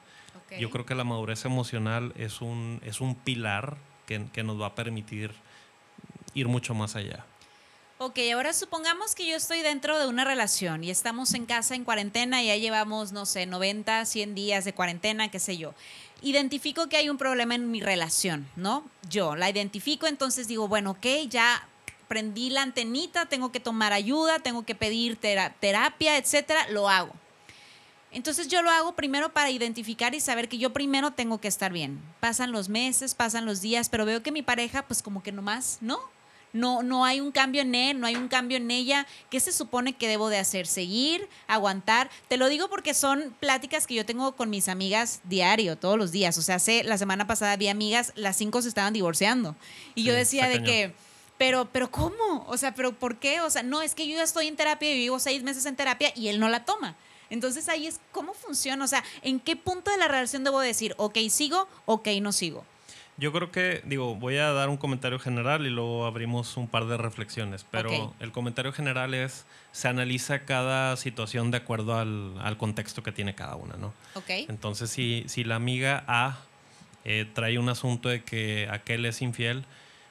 Yo 0.58 0.70
creo 0.70 0.86
que 0.86 0.94
la 0.94 1.04
madurez 1.04 1.44
emocional 1.44 2.12
es 2.16 2.40
un, 2.40 2.80
es 2.84 3.00
un 3.00 3.14
pilar 3.16 3.76
que, 4.06 4.26
que 4.32 4.42
nos 4.42 4.60
va 4.60 4.66
a 4.66 4.74
permitir 4.74 5.32
ir 6.32 6.48
mucho 6.48 6.74
más 6.74 6.96
allá. 6.96 7.26
Ok, 8.00 8.20
ahora 8.32 8.52
supongamos 8.52 9.16
que 9.16 9.26
yo 9.26 9.34
estoy 9.34 9.60
dentro 9.60 9.98
de 9.98 10.06
una 10.06 10.24
relación 10.24 10.84
y 10.84 10.90
estamos 10.90 11.34
en 11.34 11.46
casa 11.46 11.74
en 11.74 11.82
cuarentena 11.82 12.40
y 12.40 12.46
ya 12.46 12.56
llevamos, 12.56 13.10
no 13.10 13.26
sé, 13.26 13.44
90, 13.44 14.04
100 14.04 14.36
días 14.36 14.64
de 14.64 14.72
cuarentena, 14.72 15.32
qué 15.32 15.40
sé 15.40 15.56
yo. 15.56 15.74
Identifico 16.22 16.88
que 16.88 16.96
hay 16.96 17.08
un 17.08 17.18
problema 17.18 17.56
en 17.56 17.72
mi 17.72 17.80
relación, 17.80 18.48
¿no? 18.54 18.88
Yo 19.10 19.34
la 19.34 19.50
identifico, 19.50 20.06
entonces 20.06 20.46
digo, 20.46 20.68
bueno, 20.68 20.92
ok, 20.92 21.06
ya 21.28 21.66
prendí 22.06 22.50
la 22.50 22.62
antenita, 22.62 23.26
tengo 23.26 23.50
que 23.50 23.58
tomar 23.58 23.92
ayuda, 23.92 24.38
tengo 24.38 24.64
que 24.64 24.76
pedir 24.76 25.16
terapia, 25.16 26.18
etcétera, 26.18 26.68
lo 26.70 26.88
hago. 26.88 27.12
Entonces 28.12 28.46
yo 28.46 28.62
lo 28.62 28.70
hago 28.70 28.94
primero 28.94 29.32
para 29.32 29.50
identificar 29.50 30.14
y 30.14 30.20
saber 30.20 30.48
que 30.48 30.58
yo 30.58 30.72
primero 30.72 31.10
tengo 31.10 31.40
que 31.40 31.48
estar 31.48 31.72
bien. 31.72 32.00
Pasan 32.20 32.52
los 32.52 32.68
meses, 32.68 33.16
pasan 33.16 33.44
los 33.44 33.60
días, 33.60 33.88
pero 33.88 34.06
veo 34.06 34.22
que 34.22 34.30
mi 34.30 34.42
pareja, 34.42 34.86
pues 34.86 35.02
como 35.02 35.20
que 35.20 35.32
nomás, 35.32 35.78
¿no? 35.80 35.98
No, 36.52 36.82
no 36.82 37.04
hay 37.04 37.20
un 37.20 37.32
cambio 37.32 37.62
en 37.62 37.74
él, 37.74 38.00
no 38.00 38.06
hay 38.06 38.16
un 38.16 38.28
cambio 38.28 38.56
en 38.56 38.70
ella. 38.70 39.06
¿Qué 39.30 39.40
se 39.40 39.52
supone 39.52 39.94
que 39.94 40.08
debo 40.08 40.28
de 40.28 40.38
hacer? 40.38 40.66
¿Seguir? 40.66 41.28
¿Aguantar? 41.46 42.10
Te 42.28 42.36
lo 42.36 42.48
digo 42.48 42.68
porque 42.68 42.94
son 42.94 43.34
pláticas 43.40 43.86
que 43.86 43.94
yo 43.94 44.06
tengo 44.06 44.32
con 44.32 44.50
mis 44.50 44.68
amigas 44.68 45.20
diario, 45.24 45.76
todos 45.76 45.98
los 45.98 46.12
días. 46.12 46.38
O 46.38 46.42
sea, 46.42 46.56
hace, 46.56 46.84
la 46.84 46.98
semana 46.98 47.26
pasada 47.26 47.56
vi 47.56 47.68
amigas, 47.68 48.12
las 48.16 48.36
cinco 48.36 48.62
se 48.62 48.68
estaban 48.68 48.92
divorciando. 48.92 49.56
Y 49.94 50.04
yo 50.04 50.14
decía 50.14 50.48
de 50.48 50.62
que, 50.62 50.92
pero, 51.36 51.68
pero 51.70 51.90
¿cómo? 51.90 52.44
O 52.48 52.56
sea, 52.56 52.74
pero 52.74 52.92
¿por 52.92 53.16
qué? 53.16 53.40
O 53.40 53.50
sea, 53.50 53.62
no, 53.62 53.82
es 53.82 53.94
que 53.94 54.08
yo 54.08 54.16
ya 54.16 54.22
estoy 54.22 54.48
en 54.48 54.56
terapia 54.56 54.90
y 54.90 54.98
vivo 54.98 55.18
seis 55.18 55.42
meses 55.42 55.66
en 55.66 55.76
terapia 55.76 56.12
y 56.14 56.28
él 56.28 56.40
no 56.40 56.48
la 56.48 56.64
toma. 56.64 56.96
Entonces 57.30 57.68
ahí 57.68 57.86
es 57.86 58.00
cómo 58.10 58.32
funciona, 58.32 58.82
o 58.84 58.88
sea, 58.88 59.04
¿en 59.22 59.38
qué 59.38 59.54
punto 59.54 59.90
de 59.90 59.98
la 59.98 60.08
relación 60.08 60.44
debo 60.44 60.60
decir, 60.60 60.94
ok, 60.96 61.18
sigo, 61.28 61.68
ok, 61.84 62.08
no 62.22 62.32
sigo? 62.32 62.64
Yo 63.18 63.32
creo 63.32 63.50
que, 63.50 63.82
digo, 63.84 64.14
voy 64.14 64.36
a 64.36 64.52
dar 64.52 64.68
un 64.68 64.76
comentario 64.76 65.18
general 65.18 65.66
y 65.66 65.70
luego 65.70 66.06
abrimos 66.06 66.56
un 66.56 66.68
par 66.68 66.86
de 66.86 66.96
reflexiones, 66.96 67.66
pero 67.68 68.14
el 68.20 68.30
comentario 68.30 68.72
general 68.72 69.12
es, 69.12 69.44
se 69.72 69.88
analiza 69.88 70.44
cada 70.44 70.96
situación 70.96 71.50
de 71.50 71.56
acuerdo 71.56 71.98
al, 71.98 72.56
contexto 72.58 73.02
que 73.02 73.10
tiene 73.10 73.34
cada 73.34 73.56
una, 73.56 73.74
¿no? 73.74 73.92
Okay. 74.14 74.46
Entonces, 74.48 74.90
si, 74.90 75.24
si 75.26 75.42
la 75.42 75.56
amiga 75.56 76.04
A 76.06 76.38
eh, 77.04 77.26
trae 77.34 77.58
un 77.58 77.68
asunto 77.68 78.08
de 78.08 78.22
que 78.22 78.68
aquel 78.70 79.04
es 79.04 79.20
infiel, 79.20 79.64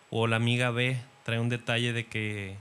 o 0.10 0.28
la 0.28 0.36
amiga 0.36 0.72
B 0.72 0.98
trae 1.24 1.40
un 1.40 1.48
detalle 1.48 1.94
de 1.94 2.08
que 2.08 2.58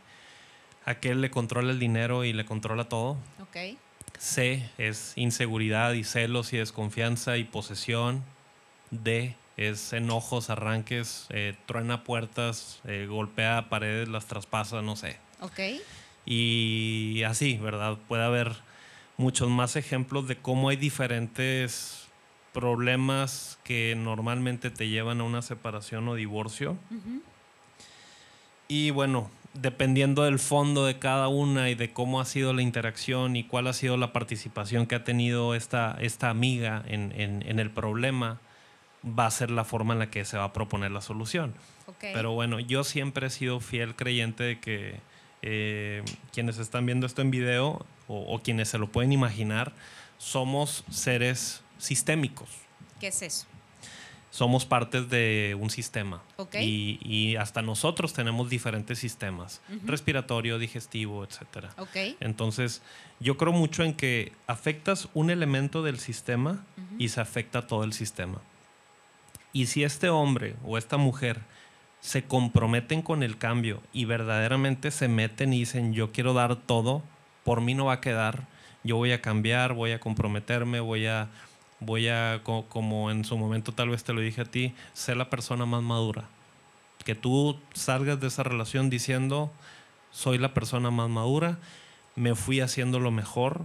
aquel 0.84 1.22
le 1.22 1.30
controla 1.30 1.72
el 1.72 1.80
dinero 1.80 2.24
y 2.24 2.32
le 2.32 2.44
controla 2.44 2.84
todo. 2.88 3.16
Okay. 3.48 3.78
C 4.16 4.70
es 4.78 5.12
inseguridad 5.16 5.92
y 5.94 6.04
celos 6.04 6.52
y 6.52 6.58
desconfianza 6.58 7.36
y 7.36 7.42
posesión. 7.42 8.22
D 8.92 9.34
es 9.56 9.92
enojos, 9.92 10.50
arranques, 10.50 11.26
eh, 11.30 11.54
truena 11.66 12.04
puertas, 12.04 12.80
eh, 12.84 13.06
golpea 13.08 13.68
paredes, 13.68 14.08
las 14.08 14.26
traspasa, 14.26 14.82
no 14.82 14.96
sé. 14.96 15.18
Ok. 15.40 15.60
Y 16.26 17.22
así, 17.24 17.56
¿verdad? 17.56 17.96
Puede 18.08 18.24
haber 18.24 18.56
muchos 19.16 19.48
más 19.48 19.76
ejemplos 19.76 20.28
de 20.28 20.36
cómo 20.36 20.68
hay 20.68 20.76
diferentes 20.76 22.06
problemas 22.52 23.58
que 23.64 23.94
normalmente 23.96 24.70
te 24.70 24.88
llevan 24.88 25.20
a 25.20 25.24
una 25.24 25.42
separación 25.42 26.08
o 26.08 26.14
divorcio. 26.14 26.76
Y 28.68 28.90
bueno, 28.90 29.30
dependiendo 29.54 30.24
del 30.24 30.38
fondo 30.38 30.86
de 30.86 30.98
cada 30.98 31.28
una 31.28 31.70
y 31.70 31.74
de 31.74 31.92
cómo 31.92 32.20
ha 32.20 32.24
sido 32.24 32.52
la 32.52 32.62
interacción 32.62 33.36
y 33.36 33.44
cuál 33.44 33.66
ha 33.66 33.72
sido 33.72 33.96
la 33.96 34.12
participación 34.12 34.86
que 34.86 34.94
ha 34.94 35.04
tenido 35.04 35.54
esta, 35.54 35.96
esta 36.00 36.30
amiga 36.30 36.82
en, 36.86 37.12
en, 37.16 37.58
el 37.58 37.70
problema, 37.70 38.40
va 39.06 39.26
a 39.26 39.30
ser 39.30 39.50
la 39.50 39.64
forma 39.64 39.94
en 39.94 40.00
la 40.00 40.10
que 40.10 40.24
se 40.24 40.36
va 40.36 40.44
a 40.44 40.52
proponer 40.52 40.90
la 40.90 41.00
solución. 41.00 41.54
Pero 42.00 42.32
bueno, 42.32 42.60
yo 42.60 42.84
siempre 42.84 43.28
he 43.28 43.30
sido 43.30 43.60
fiel 43.60 43.94
creyente 43.94 44.44
de 44.44 44.60
que 44.60 45.00
eh, 45.42 46.02
quienes 46.32 46.58
están 46.58 46.84
viendo 46.84 47.06
esto 47.06 47.22
en 47.22 47.30
video 47.30 47.86
o, 48.08 48.34
o 48.34 48.42
quienes 48.42 48.68
se 48.68 48.78
lo 48.78 48.88
pueden 48.88 49.12
imaginar, 49.12 49.72
somos 50.18 50.84
seres 50.90 51.62
sistémicos. 51.78 52.48
¿Qué 53.00 53.08
es 53.08 53.22
eso? 53.22 53.46
somos 54.36 54.66
partes 54.66 55.08
de 55.08 55.56
un 55.58 55.70
sistema. 55.70 56.22
Y, 56.60 57.36
hasta 57.36 57.62
nosotros 57.62 58.12
tenemos 58.12 58.50
diferentes 58.50 58.98
sistemas, 58.98 59.62
respiratorio, 59.84 60.58
digestivo, 60.58 61.24
etc. 61.24 61.68
Entonces, 62.20 62.82
yo 63.18 63.38
creo 63.38 63.52
mucho 63.52 63.82
en 63.82 63.94
que 63.94 64.32
afectas 64.46 65.08
un 65.14 65.30
elemento 65.30 65.82
del 65.82 65.98
sistema 65.98 66.66
y 66.98 67.08
se 67.08 67.20
afecta 67.22 67.66
todo 67.66 67.84
el 67.84 67.94
sistema. 67.94 68.42
Y 69.52 69.66
si 69.66 69.84
este 69.84 70.08
hombre 70.08 70.56
o 70.64 70.78
esta 70.78 70.96
mujer 70.96 71.40
se 72.00 72.24
comprometen 72.24 73.02
con 73.02 73.22
el 73.22 73.38
cambio 73.38 73.82
y 73.92 74.04
verdaderamente 74.04 74.90
se 74.90 75.08
meten 75.08 75.52
y 75.52 75.60
dicen, 75.60 75.92
yo 75.92 76.12
quiero 76.12 76.34
dar 76.34 76.56
todo, 76.56 77.02
por 77.44 77.60
mí 77.60 77.74
no 77.74 77.86
va 77.86 77.94
a 77.94 78.00
quedar, 78.00 78.46
yo 78.84 78.96
voy 78.96 79.12
a 79.12 79.22
cambiar, 79.22 79.72
voy 79.72 79.92
a 79.92 80.00
comprometerme, 80.00 80.80
voy 80.80 81.06
a 81.06 81.28
voy 81.80 82.08
a, 82.08 82.42
como 82.42 83.10
en 83.10 83.24
su 83.24 83.36
momento 83.36 83.72
tal 83.72 83.90
vez 83.90 84.04
te 84.04 84.12
lo 84.12 84.20
dije 84.20 84.42
a 84.42 84.44
ti, 84.44 84.74
ser 84.92 85.16
la 85.16 85.30
persona 85.30 85.66
más 85.66 85.82
madura. 85.82 86.28
Que 87.04 87.14
tú 87.14 87.58
salgas 87.74 88.20
de 88.20 88.28
esa 88.28 88.42
relación 88.42 88.90
diciendo, 88.90 89.52
soy 90.10 90.38
la 90.38 90.54
persona 90.54 90.90
más 90.90 91.08
madura, 91.08 91.58
me 92.14 92.34
fui 92.34 92.60
haciendo 92.60 92.98
lo 92.98 93.10
mejor. 93.10 93.64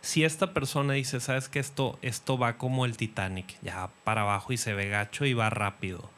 Si 0.00 0.24
esta 0.24 0.52
persona 0.54 0.94
dice, 0.94 1.20
sabes 1.20 1.48
que 1.48 1.58
esto, 1.58 1.98
esto 2.02 2.38
va 2.38 2.56
como 2.56 2.84
el 2.84 2.96
Titanic, 2.96 3.56
ya 3.62 3.90
para 4.04 4.22
abajo 4.22 4.52
y 4.52 4.56
se 4.56 4.74
ve 4.74 4.88
gacho 4.88 5.24
y 5.24 5.34
va 5.34 5.50
rápido. 5.50 6.10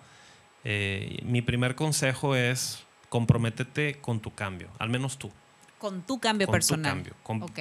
Eh, 0.64 1.20
mi 1.24 1.42
primer 1.42 1.74
consejo 1.74 2.36
es 2.36 2.84
comprométete 3.08 4.00
con 4.00 4.20
tu 4.20 4.34
cambio, 4.34 4.68
al 4.78 4.90
menos 4.90 5.18
tú. 5.18 5.30
Con 5.78 6.02
tu 6.02 6.20
cambio 6.20 6.46
personal. 6.46 7.02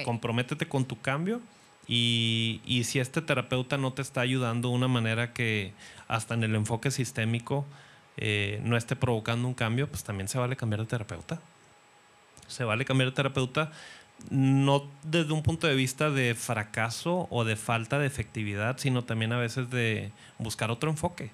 Comprométete 0.04 0.68
con 0.68 0.84
tu 0.84 1.00
cambio 1.00 1.40
y, 1.88 2.60
y, 2.66 2.84
si 2.84 3.00
este 3.00 3.22
terapeuta 3.22 3.78
no 3.78 3.94
te 3.94 4.02
está 4.02 4.20
ayudando 4.20 4.68
de 4.68 4.74
una 4.74 4.88
manera 4.88 5.32
que 5.32 5.72
hasta 6.06 6.34
en 6.34 6.44
el 6.44 6.54
enfoque 6.54 6.90
sistémico 6.90 7.66
eh, 8.16 8.60
no 8.64 8.76
esté 8.76 8.96
provocando 8.96 9.48
un 9.48 9.54
cambio, 9.54 9.88
pues 9.88 10.04
también 10.04 10.28
se 10.28 10.38
vale 10.38 10.54
cambiar 10.54 10.80
de 10.80 10.86
terapeuta. 10.86 11.40
Se 12.46 12.64
vale 12.64 12.84
cambiar 12.84 13.10
de 13.10 13.16
terapeuta 13.16 13.72
no 14.28 14.84
desde 15.02 15.32
un 15.32 15.42
punto 15.42 15.66
de 15.66 15.74
vista 15.74 16.10
de 16.10 16.34
fracaso 16.34 17.26
o 17.30 17.44
de 17.44 17.56
falta 17.56 17.98
de 17.98 18.06
efectividad, 18.06 18.78
sino 18.78 19.04
también 19.04 19.32
a 19.32 19.38
veces 19.38 19.70
de 19.70 20.12
buscar 20.38 20.70
otro 20.70 20.90
enfoque. 20.90 21.30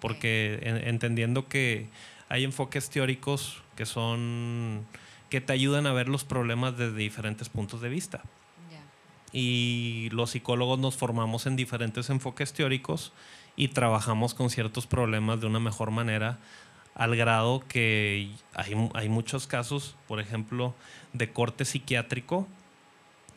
Porque 0.00 0.60
entendiendo 0.62 1.48
que 1.48 1.88
hay 2.28 2.44
enfoques 2.44 2.90
teóricos 2.90 3.62
que 3.76 3.86
son 3.86 4.86
que 5.30 5.40
te 5.40 5.52
ayudan 5.52 5.86
a 5.86 5.92
ver 5.92 6.08
los 6.08 6.24
problemas 6.24 6.76
desde 6.76 6.96
diferentes 6.96 7.48
puntos 7.48 7.80
de 7.80 7.88
vista. 7.88 8.22
Y 9.30 10.08
los 10.12 10.30
psicólogos 10.30 10.78
nos 10.78 10.96
formamos 10.96 11.46
en 11.46 11.54
diferentes 11.54 12.08
enfoques 12.08 12.54
teóricos 12.54 13.12
y 13.56 13.68
trabajamos 13.68 14.32
con 14.32 14.48
ciertos 14.48 14.86
problemas 14.86 15.38
de 15.40 15.46
una 15.46 15.60
mejor 15.60 15.90
manera 15.90 16.38
al 16.98 17.16
grado 17.16 17.62
que 17.68 18.30
hay, 18.54 18.90
hay 18.94 19.08
muchos 19.08 19.46
casos, 19.46 19.96
por 20.06 20.20
ejemplo, 20.20 20.74
de 21.14 21.32
corte 21.32 21.64
psiquiátrico, 21.64 22.46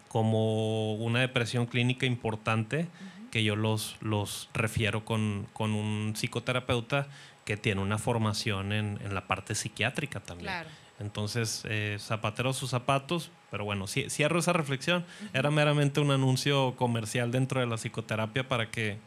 como 0.09 0.95
una 0.95 1.21
depresión 1.21 1.67
clínica 1.67 2.05
importante, 2.05 2.87
que 3.31 3.45
yo 3.45 3.55
los, 3.55 3.95
los 4.01 4.49
refiero 4.53 5.05
con, 5.05 5.47
con, 5.53 5.71
un 5.71 6.13
psicoterapeuta 6.17 7.07
que 7.45 7.55
tiene 7.55 7.79
una 7.79 7.97
formación 7.97 8.73
en, 8.73 8.99
en 9.01 9.15
la 9.15 9.27
parte 9.27 9.55
psiquiátrica 9.55 10.19
también. 10.19 10.47
Claro. 10.47 10.69
Entonces, 11.01 11.63
eh, 11.67 11.97
zapatero 11.99 12.53
sus 12.53 12.69
zapatos, 12.69 13.31
pero 13.49 13.65
bueno, 13.65 13.87
cierro 13.87 14.39
esa 14.39 14.53
reflexión. 14.53 15.03
Era 15.33 15.49
meramente 15.49 15.99
un 15.99 16.11
anuncio 16.11 16.75
comercial 16.75 17.31
dentro 17.31 17.59
de 17.59 17.65
la 17.65 17.77
psicoterapia 17.77 18.47
para 18.47 18.69
que, 18.69 18.99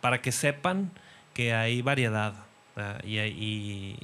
para 0.00 0.20
que 0.20 0.32
sepan 0.32 0.90
que 1.34 1.54
hay 1.54 1.80
variedad. 1.80 2.34
Y, 3.04 3.18
y, 3.18 3.98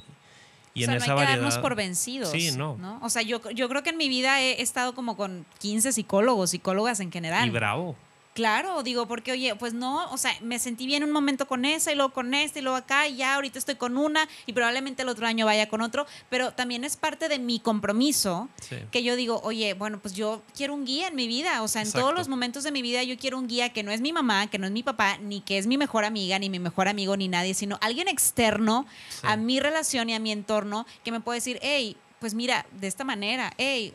y 0.73 0.83
en 0.83 0.91
esa 0.91 1.07
no 1.07 1.19
hay 1.19 1.27
que 1.27 1.31
darnos 1.33 1.57
por 1.57 1.75
vencidos. 1.75 2.31
Sí, 2.31 2.51
no. 2.51 2.99
O 3.01 3.09
sea, 3.09 3.21
yo, 3.21 3.39
yo 3.51 3.69
creo 3.69 3.81
que 3.81 3.91
en 3.91 3.97
mi 3.97 4.09
vida 4.09 4.41
he 4.41 4.61
estado 4.61 4.93
como 4.93 5.15
con 5.15 5.45
15 5.59 5.93
psicólogos, 5.93 6.49
psicólogas 6.51 6.99
en 6.99 7.11
general. 7.11 7.47
Y 7.47 7.51
bravo. 7.51 7.95
Claro, 8.35 8.83
digo, 8.83 9.07
porque 9.07 9.31
oye, 9.31 9.55
pues 9.55 9.73
no, 9.73 10.11
o 10.11 10.17
sea, 10.17 10.33
me 10.41 10.59
sentí 10.59 10.85
bien 10.85 11.05
un 11.05 11.11
momento 11.13 11.47
con 11.47 11.63
esa 11.63 11.93
y 11.93 11.95
luego 11.95 12.11
con 12.11 12.33
esta 12.33 12.59
y 12.59 12.63
luego 12.63 12.75
acá 12.75 13.07
y 13.07 13.15
ya 13.15 13.35
ahorita 13.35 13.57
estoy 13.57 13.75
con 13.75 13.97
una 13.97 14.27
y 14.45 14.51
probablemente 14.51 15.03
el 15.03 15.07
otro 15.07 15.25
año 15.25 15.45
vaya 15.45 15.69
con 15.69 15.79
otro, 15.79 16.05
pero 16.29 16.51
también 16.51 16.83
es 16.83 16.97
parte 16.97 17.29
de 17.29 17.39
mi 17.39 17.61
compromiso 17.61 18.49
que 18.91 19.03
yo 19.03 19.15
digo, 19.15 19.39
oye, 19.45 19.73
bueno, 19.73 19.99
pues 20.01 20.15
yo 20.15 20.41
quiero 20.53 20.73
un 20.73 20.83
guía 20.83 21.07
en 21.07 21.15
mi 21.15 21.27
vida, 21.27 21.63
o 21.63 21.69
sea, 21.69 21.81
en 21.81 21.91
todos 21.93 22.13
los 22.13 22.27
momentos 22.27 22.65
de 22.65 22.73
mi 22.73 22.81
vida 22.81 23.03
yo 23.03 23.17
quiero 23.17 23.37
un 23.37 23.47
guía 23.47 23.71
que 23.71 23.83
no 23.83 23.91
es 23.91 24.01
mi 24.01 24.11
mamá, 24.11 24.47
que 24.47 24.57
no 24.57 24.65
es 24.65 24.73
mi 24.73 24.83
papá, 24.83 25.17
ni 25.19 25.39
que 25.39 25.57
es 25.57 25.65
mi 25.65 25.77
mejor 25.77 26.03
amiga, 26.03 26.37
ni 26.37 26.49
mi 26.49 26.59
mejor 26.59 26.89
amigo, 26.89 27.15
ni 27.15 27.29
nadie, 27.29 27.53
sino 27.53 27.77
alguien 27.79 28.09
externo 28.09 28.85
a 29.23 29.37
mi 29.37 29.61
relación 29.61 30.09
y 30.09 30.13
a 30.13 30.19
mi 30.19 30.33
entorno 30.33 30.85
que 31.05 31.13
me 31.13 31.21
puede 31.21 31.37
decir, 31.37 31.57
hey, 31.61 31.95
pues 32.19 32.33
mira, 32.33 32.65
de 32.81 32.87
esta 32.87 33.05
manera, 33.05 33.53
hey, 33.57 33.93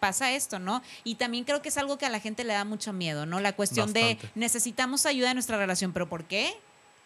pasa 0.00 0.32
esto, 0.32 0.58
¿no? 0.58 0.82
Y 1.04 1.14
también 1.14 1.44
creo 1.44 1.62
que 1.62 1.68
es 1.68 1.78
algo 1.78 1.98
que 1.98 2.06
a 2.06 2.10
la 2.10 2.18
gente 2.18 2.42
le 2.42 2.54
da 2.54 2.64
mucho 2.64 2.92
miedo, 2.92 3.26
¿no? 3.26 3.38
La 3.40 3.52
cuestión 3.52 3.92
de 3.92 4.18
necesitamos 4.34 5.06
ayuda 5.06 5.30
en 5.30 5.34
nuestra 5.34 5.58
relación, 5.58 5.92
pero 5.92 6.08
¿por 6.08 6.24
qué? 6.24 6.54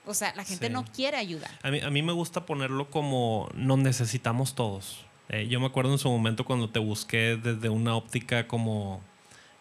O 0.07 0.15
sea, 0.15 0.35
la 0.35 0.45
gente 0.45 0.71
no 0.71 0.85
quiere 0.85 1.17
ayuda. 1.17 1.51
A 1.63 1.71
mí, 1.71 1.81
a 1.81 1.91
mí 1.91 2.03
me 2.03 2.13
gusta 2.13 2.47
ponerlo 2.47 2.91
como 2.91 3.49
nos 3.55 3.79
necesitamos 3.79 4.55
todos. 4.55 5.05
Eh, 5.29 5.49
yo 5.49 5.61
me 5.61 5.67
acuerdo 5.67 5.93
en 5.93 5.99
su 5.99 6.11
momento 6.11 6.45
cuando 6.45 6.71
te 6.71 6.79
busqué 6.79 7.37
desde 7.37 7.69
una 7.69 7.97
óptica 7.97 8.47
como 8.47 9.03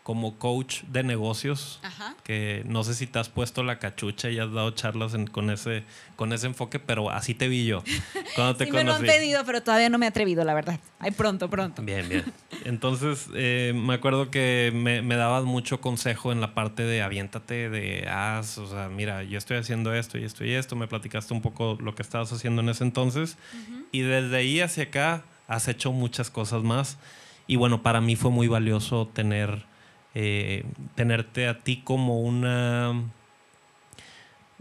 como 0.03 0.37
coach 0.37 0.83
de 0.83 1.01
negocios, 1.01 1.79
que 2.23 2.63
no 2.67 2.83
sé 2.83 2.93
si 2.93 3.07
te 3.07 3.19
has 3.19 3.29
puesto 3.29 3.63
la 3.63 3.79
cachucha 3.79 4.29
y 4.29 4.37
has 4.37 4.51
dado 4.51 4.71
charlas 4.71 5.15
con, 5.31 5.49
ese, 5.49 5.85
con 6.17 6.33
ese 6.33 6.47
enfoque, 6.47 6.77
pero 6.77 7.09
así 7.09 7.33
te 7.33 7.47
vi 7.47 7.65
yo 7.65 7.81
cuando 8.35 8.57
te 8.57 8.65
sí 8.65 8.71
me 8.71 8.83
lo 8.83 8.95
han 8.95 9.01
pedido, 9.01 9.45
pero 9.45 9.63
todavía 9.63 9.87
no 9.89 9.97
me 9.97 10.05
he 10.05 10.09
atrevido, 10.09 10.43
la 10.43 10.53
verdad. 10.53 10.77
Ay, 10.99 11.11
pronto, 11.11 11.49
pronto. 11.49 11.81
Bien, 11.81 12.07
bien. 12.09 12.25
Entonces, 12.65 13.29
eh, 13.33 13.71
me 13.73 13.93
acuerdo 13.93 14.29
que 14.29 14.71
me, 14.75 15.01
me, 15.01 15.15
dabas 15.15 15.45
mucho 15.45 15.79
consejo 15.79 16.33
en 16.33 16.41
la 16.41 16.53
parte 16.53 16.83
de 16.83 17.01
aviéntate, 17.01 17.69
de 17.69 18.05
haz, 18.09 18.57
o 18.57 18.67
sea, 18.67 18.89
mira, 18.89 19.23
yo 19.23 19.37
estoy 19.37 19.55
haciendo 19.55 19.93
esto 19.93 20.17
y 20.17 20.25
esto 20.25 20.43
y 20.43 20.51
esto, 20.51 20.75
me 20.75 20.87
platicaste 20.87 21.33
un 21.33 21.41
poco 21.41 21.77
lo 21.79 21.95
que 21.95 22.01
estabas 22.01 22.33
haciendo 22.33 22.61
en 22.61 22.67
ese 22.67 22.83
entonces, 22.83 23.37
y 23.93 24.01
desde 24.01 24.35
ahí 24.35 24.59
hacia 24.59 24.83
acá 24.83 25.23
has 25.47 25.69
hecho 25.69 25.93
muchas 25.93 26.29
cosas 26.29 26.61
más. 26.63 26.97
Y 27.47 27.55
bueno, 27.55 27.83
para 27.83 28.01
mí 28.01 28.15
fue 28.15 28.31
muy 28.31 28.47
valioso 28.47 29.07
tener 29.13 29.65
eh, 30.15 30.63
tenerte 30.95 31.47
a 31.47 31.59
ti 31.59 31.77
como 31.77 32.19
una, 32.19 32.93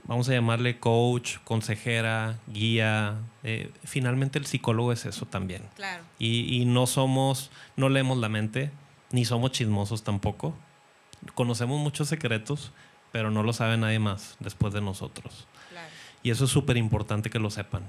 vamos 0.04 0.28
a 0.28 0.32
llamarle 0.32 0.78
coach, 0.78 1.38
consejera, 1.44 2.38
guía. 2.46 3.16
Eh, 3.42 3.70
finalmente 3.84 4.38
el 4.38 4.46
psicólogo 4.46 4.92
es 4.92 5.04
eso 5.04 5.26
también. 5.26 5.62
Claro. 5.76 6.04
Y, 6.18 6.64
no 6.66 6.86
somos, 6.86 7.50
no 7.76 7.88
leemos 7.88 8.18
la 8.18 8.28
mente, 8.28 8.70
ni 9.10 9.24
somos 9.24 9.52
chismosos 9.52 10.02
tampoco. 10.02 10.54
Conocemos 11.34 11.80
muchos 11.80 12.08
secretos, 12.08 12.72
pero 13.12 13.30
no 13.30 13.42
lo 13.42 13.52
sabe 13.52 13.76
nadie 13.76 13.98
más 13.98 14.36
después 14.40 14.72
de 14.72 14.80
nosotros. 14.80 15.46
Y 16.22 16.30
eso 16.30 16.44
es 16.44 16.50
súper 16.50 16.76
importante 16.76 17.30
que 17.30 17.40
lo 17.40 17.50
sepan. 17.50 17.82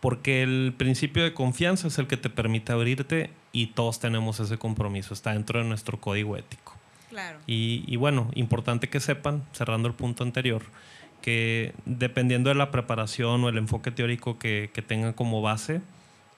Porque 0.00 0.42
el 0.42 0.74
principio 0.76 1.22
de 1.22 1.32
confianza 1.32 1.88
es 1.88 1.98
el 1.98 2.06
que 2.06 2.16
te 2.16 2.30
permite 2.30 2.72
abrirte 2.72 3.30
y 3.54 3.68
todos 3.68 4.00
tenemos 4.00 4.40
ese 4.40 4.58
compromiso, 4.58 5.14
está 5.14 5.32
dentro 5.32 5.60
de 5.60 5.64
nuestro 5.64 6.00
código 6.00 6.36
ético. 6.36 6.74
Claro. 7.08 7.38
Y, 7.46 7.94
bueno, 7.94 8.28
importante 8.34 8.88
que 8.88 8.98
sepan, 8.98 9.44
cerrando 9.52 9.86
el 9.86 9.94
punto 9.94 10.24
anterior, 10.24 10.64
que 11.22 11.72
dependiendo 11.86 12.48
de 12.48 12.56
la 12.56 12.72
preparación 12.72 13.44
o 13.44 13.48
el 13.48 13.56
enfoque 13.56 13.92
teórico 13.92 14.40
que, 14.40 14.68
tengan 14.88 15.12
como 15.12 15.40
base, 15.40 15.80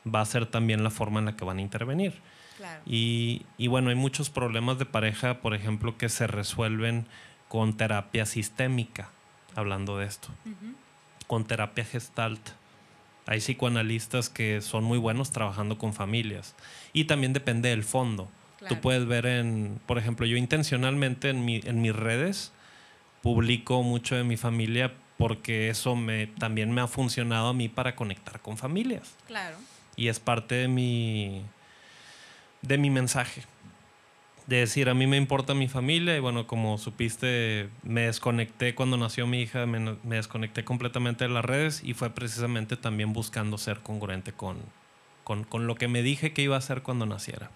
va 0.06 0.20
a 0.20 0.26
ser 0.26 0.44
también 0.44 0.84
la 0.84 0.90
forma 0.90 1.18
en 1.18 1.24
la 1.24 1.36
que 1.36 1.46
van 1.46 1.56
a 1.56 1.62
intervenir. 1.62 2.12
Claro. 2.58 2.82
Y, 2.84 3.46
bueno, 3.66 3.88
hay 3.88 3.96
muchos 3.96 4.28
problemas 4.28 4.78
de 4.78 4.84
pareja, 4.84 5.40
por 5.40 5.54
ejemplo, 5.54 5.96
que 5.96 6.10
se 6.10 6.26
resuelven 6.26 7.06
con 7.48 7.78
terapia 7.78 8.26
sistémica, 8.26 9.08
hablando 9.54 9.96
de 9.96 10.04
esto, 10.04 10.28
con 11.26 11.46
terapia 11.46 11.86
gestalt 11.86 12.50
hay 13.26 13.40
psicoanalistas 13.40 14.28
que 14.28 14.60
son 14.60 14.84
muy 14.84 14.98
buenos 14.98 15.32
trabajando 15.32 15.78
con 15.78 15.92
familias. 15.92 16.54
Y 16.92 17.04
también 17.04 17.32
depende 17.32 17.70
del 17.70 17.84
fondo. 17.84 18.28
Tú 18.68 18.80
puedes 18.80 19.06
ver 19.06 19.26
en, 19.26 19.80
por 19.86 19.98
ejemplo, 19.98 20.26
yo 20.26 20.36
intencionalmente 20.36 21.28
en, 21.30 21.44
mi, 21.44 21.60
en 21.64 21.82
mis 21.82 21.94
redes 21.94 22.52
publico 23.22 23.82
mucho 23.82 24.16
de 24.16 24.24
mi 24.24 24.36
familia 24.36 24.94
porque 25.18 25.68
eso 25.68 25.94
me, 25.96 26.26
también 26.26 26.72
me 26.72 26.80
ha 26.80 26.86
funcionado 26.86 27.48
a 27.48 27.54
mí 27.54 27.68
para 27.68 27.94
conectar 27.96 28.40
con 28.40 28.56
familias. 28.56 29.14
Claro. 29.26 29.56
y 29.96 30.08
es 30.08 30.20
parte 30.20 30.54
de 30.54 30.68
mi, 30.68 31.42
de 32.62 32.78
mi 32.78 32.90
mensaje. 32.90 33.42
De 34.46 34.58
decir, 34.58 34.88
a 34.88 34.94
mí 34.94 35.06
me 35.08 35.16
importa 35.16 35.54
mi 35.54 35.66
familia 35.66 36.16
y 36.16 36.20
bueno, 36.20 36.46
como 36.46 36.78
supiste, 36.78 37.68
me 37.82 38.02
desconecté 38.02 38.76
cuando 38.76 38.96
nació 38.96 39.26
mi 39.26 39.40
hija, 39.40 39.66
me, 39.66 39.96
desconecté 40.04 40.64
completamente 40.64 41.24
de 41.24 41.30
las 41.30 41.44
redes 41.44 41.82
y 41.82 41.94
fue 41.94 42.10
precisamente 42.10 42.76
también 42.76 43.12
buscando 43.12 43.58
ser 43.58 43.80
congruente 43.80 44.32
con, 44.32 44.58
con, 45.24 45.42
con 45.42 45.66
lo 45.66 45.74
que 45.74 45.88
me 45.88 46.02
dije 46.02 46.32
que 46.32 46.42
iba 46.42 46.54
a 46.54 46.58
hacer 46.58 46.82
cuando 46.82 47.06
naciera. 47.06 47.50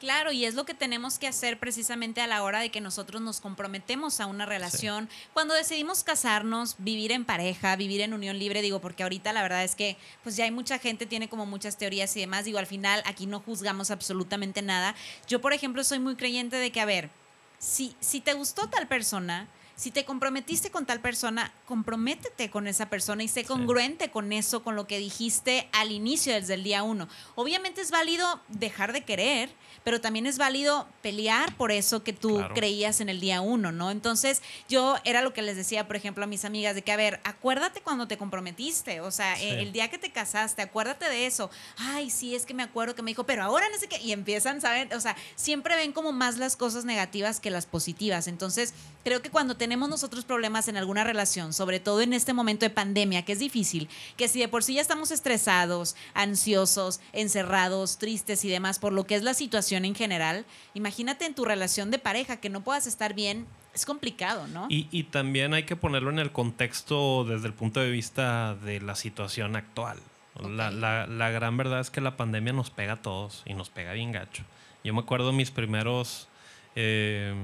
Claro, 0.00 0.30
y 0.30 0.44
es 0.44 0.54
lo 0.54 0.64
que 0.64 0.74
tenemos 0.74 1.18
que 1.18 1.26
hacer 1.26 1.58
precisamente 1.58 2.20
a 2.20 2.28
la 2.28 2.44
hora 2.44 2.60
de 2.60 2.70
que 2.70 2.80
nosotros 2.80 3.20
nos 3.20 3.40
comprometemos 3.40 4.20
a 4.20 4.26
una 4.26 4.46
relación. 4.46 5.08
Cuando 5.34 5.54
decidimos 5.54 6.04
casarnos, 6.04 6.76
vivir 6.78 7.10
en 7.10 7.24
pareja, 7.24 7.74
vivir 7.74 8.02
en 8.02 8.14
unión 8.14 8.38
libre, 8.38 8.62
digo, 8.62 8.80
porque 8.80 9.02
ahorita 9.02 9.32
la 9.32 9.42
verdad 9.42 9.64
es 9.64 9.74
que 9.74 9.96
pues 10.22 10.36
ya 10.36 10.44
hay 10.44 10.52
mucha 10.52 10.78
gente, 10.78 11.06
tiene 11.06 11.28
como 11.28 11.46
muchas 11.46 11.76
teorías 11.76 12.16
y 12.16 12.20
demás, 12.20 12.44
digo, 12.44 12.58
al 12.58 12.66
final 12.66 13.02
aquí 13.06 13.26
no 13.26 13.40
juzgamos 13.40 13.90
absolutamente 13.90 14.62
nada. 14.62 14.94
Yo, 15.26 15.40
por 15.40 15.52
ejemplo, 15.52 15.82
soy 15.82 15.98
muy 15.98 16.14
creyente 16.14 16.56
de 16.56 16.70
que, 16.70 16.80
a 16.80 16.84
ver, 16.84 17.10
si, 17.58 17.96
si 17.98 18.20
te 18.20 18.34
gustó 18.34 18.68
tal 18.68 18.86
persona, 18.86 19.48
si 19.78 19.92
te 19.92 20.04
comprometiste 20.04 20.70
con 20.72 20.86
tal 20.86 21.00
persona, 21.00 21.52
comprométete 21.64 22.50
con 22.50 22.66
esa 22.66 22.90
persona 22.90 23.22
y 23.22 23.28
sé 23.28 23.44
congruente 23.44 24.10
con 24.10 24.32
eso, 24.32 24.64
con 24.64 24.74
lo 24.74 24.88
que 24.88 24.98
dijiste 24.98 25.68
al 25.70 25.92
inicio 25.92 26.34
desde 26.34 26.54
el 26.54 26.64
día 26.64 26.82
uno. 26.82 27.08
Obviamente 27.36 27.80
es 27.80 27.92
válido 27.92 28.40
dejar 28.48 28.92
de 28.92 29.04
querer, 29.04 29.50
pero 29.84 30.00
también 30.00 30.26
es 30.26 30.36
válido 30.36 30.88
pelear 31.00 31.56
por 31.56 31.70
eso 31.70 32.02
que 32.02 32.12
tú 32.12 32.42
creías 32.56 33.00
en 33.00 33.08
el 33.08 33.20
día 33.20 33.40
uno, 33.40 33.70
¿no? 33.70 33.92
Entonces, 33.92 34.42
yo 34.68 34.96
era 35.04 35.22
lo 35.22 35.32
que 35.32 35.42
les 35.42 35.56
decía, 35.56 35.86
por 35.86 35.94
ejemplo, 35.94 36.24
a 36.24 36.26
mis 36.26 36.44
amigas, 36.44 36.74
de 36.74 36.82
que, 36.82 36.90
a 36.90 36.96
ver, 36.96 37.20
acuérdate 37.22 37.80
cuando 37.80 38.08
te 38.08 38.18
comprometiste, 38.18 39.00
o 39.00 39.12
sea, 39.12 39.40
el 39.40 39.72
día 39.72 39.88
que 39.90 39.98
te 39.98 40.10
casaste, 40.10 40.60
acuérdate 40.60 41.08
de 41.08 41.26
eso. 41.26 41.50
Ay, 41.76 42.10
sí, 42.10 42.34
es 42.34 42.46
que 42.46 42.52
me 42.52 42.64
acuerdo 42.64 42.96
que 42.96 43.02
me 43.02 43.12
dijo, 43.12 43.24
pero 43.24 43.44
ahora 43.44 43.68
no 43.70 43.78
sé 43.78 43.86
qué, 43.86 44.00
y 44.00 44.10
empiezan, 44.10 44.60
¿saben? 44.60 44.92
O 44.92 45.00
sea, 45.00 45.16
siempre 45.36 45.76
ven 45.76 45.92
como 45.92 46.10
más 46.10 46.36
las 46.36 46.56
cosas 46.56 46.84
negativas 46.84 47.38
que 47.38 47.52
las 47.52 47.66
positivas. 47.66 48.26
Entonces, 48.26 48.74
creo 49.04 49.22
que 49.22 49.30
cuando 49.30 49.56
tenemos 49.68 49.90
nosotros 49.90 50.24
problemas 50.24 50.66
en 50.68 50.78
alguna 50.78 51.04
relación, 51.04 51.52
sobre 51.52 51.78
todo 51.78 52.00
en 52.00 52.14
este 52.14 52.32
momento 52.32 52.64
de 52.64 52.70
pandemia, 52.70 53.26
que 53.26 53.32
es 53.32 53.38
difícil, 53.38 53.86
que 54.16 54.26
si 54.26 54.40
de 54.40 54.48
por 54.48 54.64
sí 54.64 54.72
ya 54.72 54.80
estamos 54.80 55.10
estresados, 55.10 55.94
ansiosos, 56.14 57.02
encerrados, 57.12 57.98
tristes 57.98 58.46
y 58.46 58.48
demás 58.48 58.78
por 58.78 58.94
lo 58.94 59.06
que 59.06 59.14
es 59.14 59.22
la 59.22 59.34
situación, 59.34 59.84
en 59.84 59.94
general, 59.94 60.46
imagínate 60.72 61.26
en 61.26 61.34
tu 61.34 61.44
relación 61.44 61.90
de 61.90 61.98
pareja 61.98 62.38
que 62.38 62.48
no 62.48 62.62
puedas 62.62 62.86
estar 62.86 63.12
bien, 63.12 63.46
es 63.74 63.84
complicado, 63.84 64.46
¿no? 64.46 64.68
Y, 64.70 65.02
también 65.02 65.52
hay 65.52 65.64
que 65.64 65.76
ponerlo 65.76 66.08
en 66.08 66.18
el 66.18 66.32
contexto 66.32 67.24
desde 67.24 67.48
el 67.48 67.52
punto 67.52 67.80
de 67.80 67.90
vista 67.90 68.54
de 68.54 68.80
la 68.80 68.94
situación 68.94 69.54
actual. 69.54 69.98
La, 70.40 71.30
gran 71.30 71.58
verdad 71.58 71.80
es 71.80 71.90
que 71.90 72.00
la 72.00 72.16
pandemia 72.16 72.54
nos 72.54 72.70
pega 72.70 72.94
a 72.94 73.02
todos 73.02 73.42
y 73.44 73.52
nos 73.52 73.68
pega 73.68 73.92
bien 73.92 74.12
gacho. 74.12 74.44
Yo 74.82 74.94
me 74.94 75.00
acuerdo 75.00 75.34
mis 75.34 75.50
primeros 75.50 76.26
eh, 76.74 77.34